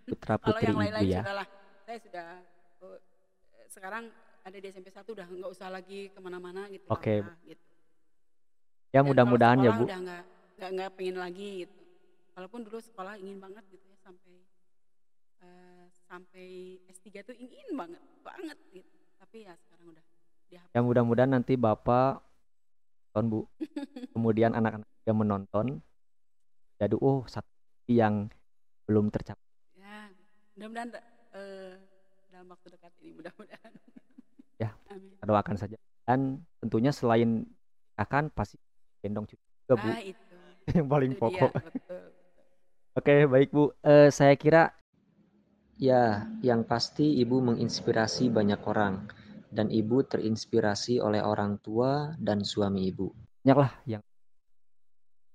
putra 0.08 0.40
putri 0.40 0.72
Kalau 0.72 0.80
yang 0.80 0.80
lain 0.80 0.92
-lain 0.96 1.04
ibu 1.04 1.12
ya. 1.12 1.22
Sudahlah. 1.22 1.46
Saya 1.84 1.98
sudah 2.00 2.28
oh, 2.80 2.98
sekarang 3.68 4.04
ada 4.42 4.56
di 4.56 4.66
SMP 4.72 4.88
satu 4.88 5.12
udah 5.12 5.28
nggak 5.28 5.50
usah 5.52 5.68
lagi 5.68 6.08
ke 6.08 6.18
mana-mana 6.24 6.66
gitu. 6.72 6.88
Oke. 6.88 7.20
Okay. 7.20 7.52
gitu 7.52 7.72
ya 8.92 9.00
mudah-mudahan 9.00 9.58
ya 9.64 9.72
bu 9.72 9.88
udah 9.88 10.00
nggak 10.04 10.22
nggak 10.76 10.90
pengen 11.00 11.16
lagi 11.16 11.64
gitu 11.64 11.80
walaupun 12.36 12.60
dulu 12.68 12.78
sekolah 12.78 13.16
ingin 13.16 13.40
banget 13.40 13.64
gitu 13.72 13.84
ya 13.88 13.96
sampai 14.04 14.41
sampai 16.12 16.76
S3 16.92 17.24
tuh 17.24 17.36
ingin 17.40 17.72
banget 17.72 18.02
banget 18.20 18.58
gitu. 18.68 18.92
Tapi 19.16 19.48
ya 19.48 19.56
sekarang 19.56 19.96
udah 19.96 20.04
dihapus. 20.52 20.72
ya 20.76 20.80
mudah-mudahan 20.84 21.32
nanti 21.32 21.56
bapak 21.56 22.20
nonton 23.16 23.24
bu. 23.32 23.40
Kemudian 24.12 24.52
anak-anak 24.52 24.88
yang 25.08 25.16
menonton 25.16 25.66
jadi 26.76 26.96
oh 27.00 27.24
satu 27.24 27.48
yang 27.88 28.28
belum 28.84 29.08
tercapai. 29.08 29.40
Ya 29.80 30.12
mudah-mudahan 30.60 30.88
uh, 31.32 31.80
dalam 32.28 32.46
waktu 32.52 32.66
dekat 32.76 32.92
ini 33.00 33.16
mudah-mudahan. 33.16 33.72
Ya 34.60 34.76
Amin. 34.92 35.16
doakan 35.24 35.56
saja. 35.56 35.80
Dan 36.04 36.44
tentunya 36.60 36.92
selain 36.92 37.48
akan 37.96 38.28
pasti 38.36 38.60
gendong 39.00 39.24
cucu 39.24 39.40
juga 39.40 39.74
bu. 39.80 39.88
Nah, 39.88 40.02
itu. 40.04 40.36
yang 40.76 40.88
paling 40.92 41.12
itu 41.16 41.20
pokok. 41.24 41.52
oke 43.00 43.14
baik 43.32 43.48
bu. 43.48 43.72
Uh, 43.80 44.12
saya 44.12 44.36
kira 44.36 44.76
ya 45.82 46.30
yang 46.46 46.62
pasti 46.62 47.18
ibu 47.18 47.42
menginspirasi 47.42 48.30
banyak 48.30 48.62
orang 48.70 49.10
dan 49.50 49.66
ibu 49.66 50.06
terinspirasi 50.06 51.02
oleh 51.02 51.18
orang 51.18 51.58
tua 51.58 52.14
dan 52.22 52.46
suami 52.46 52.86
ibu 52.86 53.10
banyaklah 53.42 53.74
yang 53.90 54.02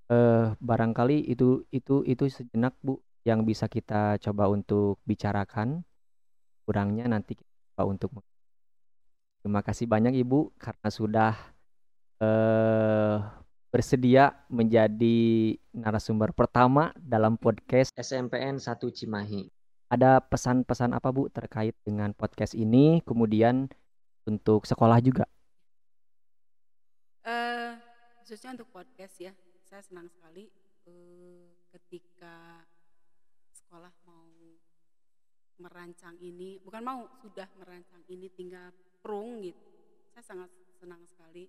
uh, 0.07 0.55
barangkali 0.63 1.27
itu 1.27 1.67
itu 1.75 1.99
itu 2.07 2.31
sejenak 2.31 2.79
bu 2.79 2.95
yang 3.27 3.43
bisa 3.43 3.67
kita 3.67 4.15
coba 4.23 4.47
untuk 4.47 5.03
bicarakan 5.03 5.83
kurangnya 6.63 7.11
nanti 7.11 7.35
kita 7.35 7.51
coba 7.75 7.83
untuk 7.91 8.09
terima 9.43 9.59
kasih 9.59 9.83
banyak 9.83 10.15
ibu 10.15 10.55
karena 10.55 10.87
sudah 10.87 11.35
uh, 12.23 13.19
bersedia 13.67 14.31
menjadi 14.47 15.59
narasumber 15.75 16.31
pertama 16.31 16.95
dalam 16.95 17.35
podcast 17.35 17.91
SMPN 17.99 18.63
1 18.63 18.79
Cimahi. 18.95 19.56
Ada 19.87 20.19
pesan-pesan 20.19 20.91
apa 20.91 21.15
Bu 21.15 21.31
terkait 21.31 21.71
dengan 21.87 22.11
podcast 22.11 22.51
ini, 22.51 22.99
kemudian 23.07 23.71
untuk 24.27 24.67
sekolah 24.67 24.99
juga? 24.99 25.23
Uh, 27.23 27.79
khususnya 28.19 28.51
untuk 28.59 28.67
podcast 28.75 29.15
ya, 29.15 29.31
saya 29.63 29.79
senang 29.79 30.11
sekali 30.11 30.51
uh, 30.91 31.47
ketika 31.71 32.67
sekolah 33.55 33.95
mau 34.03 34.27
merancang 35.63 36.19
ini, 36.19 36.59
bukan 36.59 36.83
mau 36.83 37.07
sudah 37.23 37.47
merancang 37.55 38.03
ini, 38.11 38.27
tinggal 38.35 38.75
prung 38.99 39.39
gitu. 39.39 39.63
Saya 40.11 40.35
sangat 40.35 40.51
senang 40.83 40.99
sekali 41.07 41.47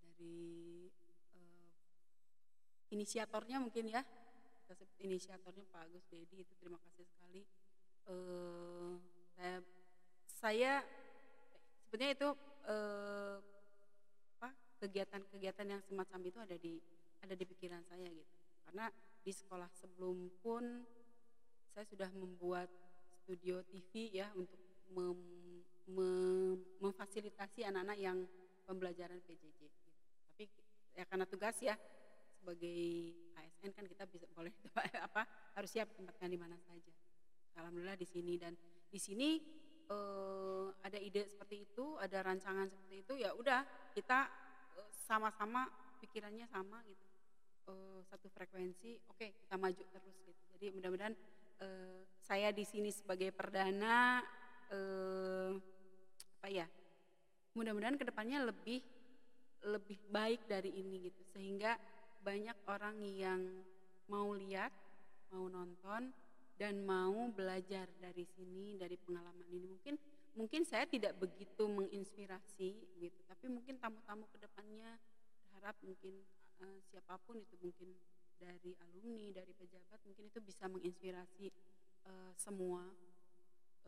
dari 0.00 0.88
inisiatornya 2.90 3.62
mungkin 3.62 3.86
ya 3.86 4.02
inisiatornya 5.00 5.64
Pak 5.70 5.88
Agus 5.88 6.04
Dedi 6.10 6.42
itu 6.44 6.52
terima 6.60 6.78
kasih 6.82 7.04
sekali. 7.06 7.42
Uh, 8.10 8.96
saya 9.36 9.58
saya 10.26 10.72
sebenarnya 11.86 12.12
itu 12.16 12.28
uh, 12.66 13.36
apa 14.40 14.50
kegiatan-kegiatan 14.82 15.66
yang 15.68 15.82
semacam 15.84 16.20
itu 16.26 16.38
ada 16.40 16.56
di 16.56 16.74
ada 17.20 17.34
di 17.36 17.44
pikiran 17.44 17.82
saya 17.86 18.08
gitu. 18.08 18.34
Karena 18.66 18.86
di 19.20 19.32
sekolah 19.32 19.68
sebelum 19.76 20.32
pun 20.40 20.64
saya 21.70 21.86
sudah 21.86 22.10
membuat 22.16 22.66
studio 23.22 23.62
TV 23.68 24.10
ya 24.10 24.32
untuk 24.34 24.58
mem, 24.90 25.18
mem, 25.86 26.58
memfasilitasi 26.82 27.62
anak-anak 27.62 27.98
yang 28.00 28.18
pembelajaran 28.66 29.18
PJJ 29.26 29.60
tapi 30.40 30.46
ya 30.96 31.04
karena 31.04 31.26
tugas 31.28 31.58
ya 31.60 31.76
sebagai 32.40 33.12
ASN 33.36 33.76
kan 33.76 33.84
kita 33.84 34.08
bisa 34.08 34.24
boleh 34.32 34.50
apa 35.06 35.28
harus 35.52 35.68
siap 35.68 35.92
tempatkan 35.92 36.32
di 36.32 36.40
mana 36.40 36.56
saja. 36.64 36.92
Alhamdulillah 37.60 38.00
di 38.00 38.08
sini 38.08 38.40
dan 38.40 38.56
di 38.88 38.96
sini 38.96 39.36
uh, 39.92 40.72
ada 40.80 40.96
ide 40.96 41.28
seperti 41.28 41.68
itu, 41.68 42.00
ada 42.00 42.24
rancangan 42.24 42.64
seperti 42.72 43.04
itu 43.04 43.12
ya 43.20 43.36
udah 43.36 43.60
kita 43.92 44.32
eh, 44.80 44.88
sama-sama 45.04 45.68
pikirannya 46.00 46.48
sama 46.48 46.80
gitu. 46.88 47.06
Uh, 47.68 48.00
satu 48.08 48.32
frekuensi, 48.32 48.96
oke 49.12 49.20
okay, 49.20 49.30
kita 49.36 49.60
maju 49.60 49.84
terus 49.92 50.16
gitu. 50.24 50.42
Jadi 50.56 50.66
mudah-mudahan 50.72 51.14
uh, 51.60 52.00
saya 52.24 52.48
di 52.56 52.64
sini 52.64 52.88
sebagai 52.88 53.30
perdana 53.36 54.24
apa 56.38 56.46
ya? 56.46 56.62
Mudah-mudahan 57.58 57.98
ke 57.98 58.06
depannya 58.06 58.38
lebih 58.46 58.78
lebih 59.66 59.98
baik 60.08 60.48
dari 60.48 60.72
ini 60.72 61.10
gitu 61.10 61.20
sehingga 61.36 61.76
banyak 62.20 62.56
orang 62.68 63.00
yang 63.04 63.40
mau 64.10 64.34
lihat, 64.36 64.72
mau 65.32 65.48
nonton 65.48 66.12
dan 66.60 66.84
mau 66.84 67.32
belajar 67.32 67.88
dari 67.96 68.28
sini 68.36 68.76
dari 68.76 68.98
pengalaman 69.00 69.48
ini. 69.48 69.66
Mungkin 69.70 69.94
mungkin 70.36 70.62
saya 70.62 70.84
tidak 70.84 71.16
begitu 71.16 71.64
menginspirasi 71.66 72.70
gitu, 73.00 73.20
tapi 73.26 73.46
mungkin 73.50 73.80
tamu-tamu 73.80 74.28
ke 74.30 74.38
depannya 74.38 75.00
berharap 75.48 75.76
mungkin 75.82 76.14
uh, 76.60 76.78
siapa 76.92 77.16
pun 77.24 77.40
itu 77.40 77.56
mungkin 77.58 77.88
dari 78.40 78.72
alumni, 78.88 79.32
dari 79.32 79.52
pejabat 79.56 80.00
mungkin 80.04 80.28
itu 80.28 80.38
bisa 80.40 80.68
menginspirasi 80.68 81.48
uh, 82.08 82.32
semua 82.36 82.84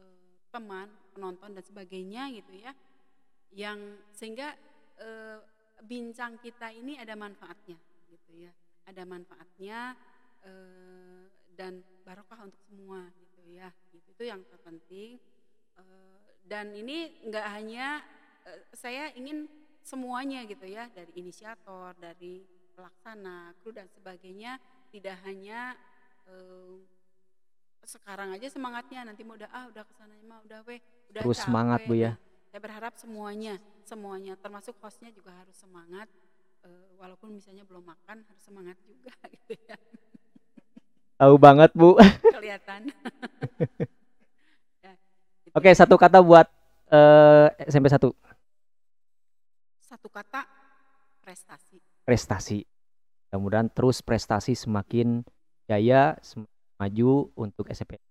uh, 0.01 0.33
teman, 0.53 0.89
penonton 1.13 1.57
dan 1.57 1.65
sebagainya 1.65 2.33
gitu 2.33 2.53
ya. 2.57 2.73
Yang 3.53 4.01
sehingga 4.17 4.57
uh, 5.01 5.39
bincang 5.85 6.41
kita 6.41 6.73
ini 6.73 6.97
ada 6.97 7.13
manfaatnya 7.13 7.92
gitu 8.33 8.49
ya. 8.49 8.53
Ada 8.89 9.05
manfaatnya 9.05 9.93
eh, 10.49 11.29
dan 11.53 11.85
barokah 12.09 12.49
untuk 12.49 12.59
semua 12.65 13.13
gitu 13.21 13.45
ya. 13.53 13.69
Gitu 13.93 14.09
itu 14.17 14.25
yang 14.25 14.41
terpenting. 14.49 15.21
Eh, 15.77 16.19
dan 16.49 16.73
ini 16.73 17.21
enggak 17.29 17.47
hanya 17.53 18.01
eh, 18.49 18.65
saya 18.73 19.13
ingin 19.13 19.45
semuanya 19.83 20.47
gitu 20.47 20.65
ya 20.65 20.87
dari 20.95 21.11
inisiator 21.19 21.93
dari 21.99 22.47
pelaksana 22.73 23.53
kru 23.61 23.75
dan 23.75 23.91
sebagainya 23.91 24.57
tidak 24.95 25.19
hanya 25.27 25.75
eh, 26.31 26.79
sekarang 27.83 28.31
aja 28.31 28.47
semangatnya 28.47 29.03
nanti 29.03 29.27
mau 29.27 29.35
udah 29.35 29.51
ah 29.51 29.67
udah 29.67 29.83
ke 29.83 29.93
sana 29.99 30.15
mah 30.23 30.39
udah 30.47 30.63
weh 30.71 30.79
udah 31.11 31.23
terus 31.27 31.39
capek. 31.43 31.47
semangat 31.51 31.81
bu 31.91 31.95
ya. 31.99 32.13
Saya 32.55 32.61
berharap 32.63 32.95
semuanya 32.95 33.55
semuanya 33.83 34.35
termasuk 34.39 34.79
hostnya 34.79 35.11
juga 35.11 35.35
harus 35.35 35.57
semangat 35.59 36.07
walaupun 37.03 37.35
misalnya 37.35 37.67
belum 37.67 37.83
makan 37.83 38.23
harus 38.23 38.43
semangat 38.47 38.79
juga 38.87 39.11
gitu 39.35 39.59
ya. 39.67 39.75
Tahu 41.19 41.35
banget 41.35 41.75
bu. 41.75 41.99
Kelihatan. 42.39 42.95
ya, 44.79 44.93
Oke, 45.59 45.75
satu 45.75 45.99
kata 45.99 46.23
buat 46.23 46.47
eh, 46.95 47.47
SMP 47.67 47.91
1. 47.91 47.99
Satu 49.83 50.09
kata 50.11 50.47
prestasi. 51.19 51.83
Prestasi. 52.07 52.59
Mudah-mudahan 53.31 53.67
terus 53.71 53.99
prestasi 54.03 54.55
semakin 54.55 55.27
jaya, 55.67 56.19
semakin 56.23 56.51
maju 56.79 57.31
untuk 57.39 57.71
SMP. 57.71 58.03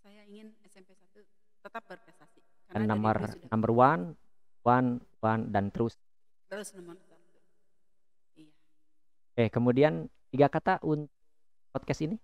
Saya 0.00 0.24
ingin 0.28 0.56
SMP 0.64 0.96
1 0.96 1.20
tetap 1.60 1.82
berprestasi. 1.84 2.40
Dan 2.72 2.88
nomor 2.88 3.16
number 3.52 3.70
one, 3.72 4.02
one, 4.64 4.88
one, 5.20 5.42
dan 5.52 5.68
terus. 5.68 6.00
terus 6.46 6.72
nomor 6.78 6.94
satu. 6.96 7.05
Oke, 9.36 9.52
kemudian 9.52 10.08
tiga 10.32 10.48
kata 10.48 10.80
untuk 10.80 11.12
podcast 11.68 12.00
ini. 12.08 12.16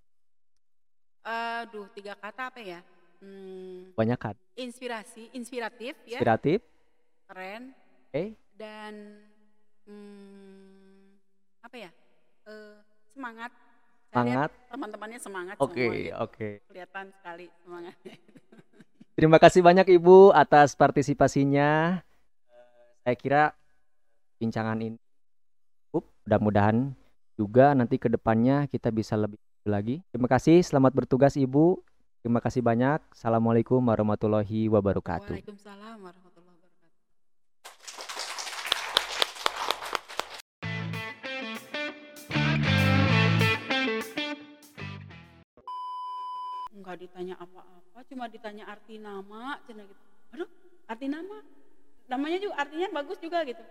Aduh, 1.21 1.85
tiga 1.93 2.17
kata 2.17 2.49
apa 2.49 2.57
ya? 2.65 2.81
Hmm, 3.21 3.93
Banyak 3.93 4.17
kan? 4.17 4.33
inspirasi, 4.57 5.29
inspiratif 5.37 5.93
ya, 6.09 6.17
Inspiratif. 6.17 6.65
keren 7.29 7.77
Oke. 8.09 8.33
dan 8.57 9.21
hmm, 9.85 11.21
apa 11.61 11.77
ya? 11.77 11.91
Eh, 12.49 12.81
semangat. 13.13 13.53
Semangat. 14.09 14.49
Teman-temannya 14.73 15.21
semangat 15.21 15.57
Oke, 15.61 16.09
gitu. 16.09 16.17
oke. 16.17 16.49
Kelihatan 16.73 17.13
sekali 17.13 17.53
semangatnya. 17.61 18.17
Terima 19.21 19.37
kasih 19.37 19.61
banyak 19.61 19.85
Ibu 20.01 20.33
atas 20.33 20.73
partisipasinya. 20.73 22.01
Eh, 22.49 23.05
Saya 23.05 23.17
kira 23.21 23.43
bincangan 24.41 24.81
ini 24.81 24.97
cukup. 25.93 26.09
Mudah-mudahan 26.25 26.97
juga 27.37 27.73
nanti 27.73 27.97
ke 27.97 28.13
depannya 28.13 28.69
kita 28.69 28.93
bisa 28.93 29.17
lebih 29.17 29.41
lagi. 29.65 30.03
Terima 30.11 30.29
kasih, 30.29 30.61
selamat 30.61 30.93
bertugas 30.93 31.39
Ibu. 31.39 31.81
Terima 32.23 32.39
kasih 32.39 32.63
banyak. 32.63 33.03
Assalamualaikum 33.11 33.83
warahmatullahi 33.83 34.71
wabarakatuh. 34.71 35.35
Waalaikumsalam 35.35 35.97
warahmatullahi 36.03 36.55
wabarakatuh. 36.55 36.91
Enggak 46.79 46.97
ditanya 46.99 47.35
apa-apa, 47.39 47.99
cuma 48.11 48.27
ditanya 48.27 48.65
arti 48.71 48.99
nama, 48.99 49.59
cina 49.67 49.83
gitu. 49.87 50.03
Aduh, 50.35 50.49
arti 50.91 51.07
nama. 51.07 51.39
Namanya 52.11 52.39
juga 52.43 52.55
artinya 52.59 52.91
bagus 53.03 53.19
juga 53.23 53.47
gitu. 53.47 53.63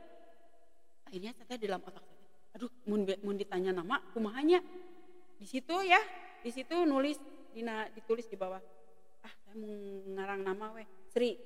Akhirnya 1.08 1.36
saya 1.44 1.60
dalam 1.60 1.84
otak 1.84 2.00
saya, 2.00 2.21
aduh, 2.56 2.72
mun, 2.88 3.36
ditanya 3.36 3.72
nama, 3.72 4.00
kumahanya. 4.12 4.60
Di 5.40 5.48
situ 5.48 5.74
ya, 5.82 6.00
di 6.44 6.52
situ 6.54 6.86
nulis, 6.86 7.18
dina, 7.52 7.88
ditulis 7.92 8.28
di 8.28 8.38
bawah. 8.38 8.62
Ah, 9.22 9.34
saya 9.46 9.56
mau 9.58 9.72
ngarang 10.18 10.42
nama 10.42 10.66
weh, 10.76 10.88
Sri. 11.10 11.38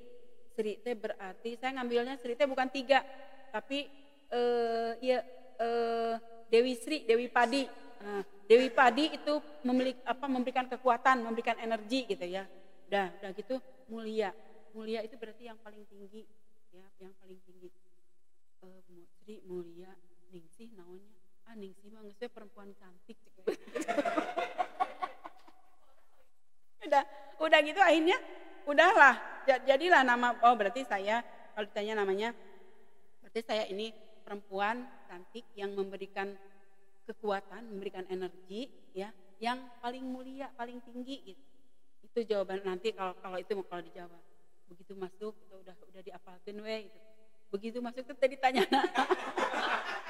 Sri 0.56 0.80
teh 0.80 0.96
berarti 0.96 1.60
saya 1.60 1.76
ngambilnya 1.76 2.16
Sri 2.16 2.40
teh 2.40 2.48
bukan 2.48 2.72
tiga, 2.72 3.04
tapi 3.52 3.92
eh 4.32 4.92
ya 5.04 5.20
eh, 5.60 6.16
Dewi 6.48 6.74
Sri, 6.80 7.04
Dewi 7.04 7.28
Padi. 7.28 7.68
Nah, 8.00 8.24
Dewi 8.48 8.72
Padi 8.72 9.12
itu 9.12 9.34
memiliki 9.68 10.00
apa 10.08 10.26
memberikan 10.32 10.70
kekuatan, 10.72 11.28
memberikan 11.28 11.60
energi 11.60 12.08
gitu 12.08 12.24
ya. 12.24 12.48
Udah, 12.88 13.12
udah 13.20 13.32
gitu 13.36 13.56
mulia. 13.92 14.32
Mulia 14.72 15.04
itu 15.04 15.20
berarti 15.20 15.50
yang 15.52 15.60
paling 15.60 15.84
tinggi 15.92 16.24
ya, 16.72 16.86
yang 17.04 17.12
paling 17.20 17.40
tinggi. 17.44 17.70
Eh, 18.64 19.04
Sri 19.20 19.44
mulia, 19.44 19.92
Ningsih 20.36 20.68
naonnya? 20.76 21.16
Ah, 21.48 21.56
Ningsih 21.56 21.88
mah 21.96 22.04
we 22.04 22.12
perempuan 22.28 22.76
cantik. 22.76 23.16
udah, 26.86 27.04
udah 27.42 27.60
gitu 27.66 27.82
akhirnya 27.82 28.14
udahlah 28.70 29.18
Ja- 29.50 29.62
jadilah 29.62 30.06
nama 30.06 30.38
oh 30.46 30.54
berarti 30.54 30.86
saya 30.86 31.26
kalau 31.54 31.66
ditanya 31.70 32.02
namanya 32.02 32.30
berarti 33.22 33.42
saya 33.42 33.64
ini 33.70 33.90
perempuan 34.26 34.86
cantik 35.06 35.46
yang 35.54 35.74
memberikan 35.78 36.34
kekuatan, 37.06 37.70
memberikan 37.70 38.02
energi 38.10 38.66
ya, 38.90 39.14
yang 39.38 39.70
paling 39.78 40.02
mulia, 40.02 40.50
paling 40.58 40.82
tinggi 40.82 41.22
gitu. 41.22 41.46
Itu 42.02 42.20
jawaban 42.26 42.66
nanti 42.66 42.90
kalau 42.98 43.14
kalau 43.22 43.38
itu 43.38 43.54
kalau 43.70 43.86
dijawab. 43.86 44.22
Begitu 44.66 44.98
masuk 44.98 45.38
itu 45.38 45.56
udah 45.62 45.76
udah 45.94 46.02
diapalkeun 46.02 46.58
we 46.66 46.90
gitu. 46.90 47.00
Begitu 47.54 47.78
masuk 47.86 48.02
tuh 48.10 48.18
tadi 48.18 48.34
tanya 48.42 48.66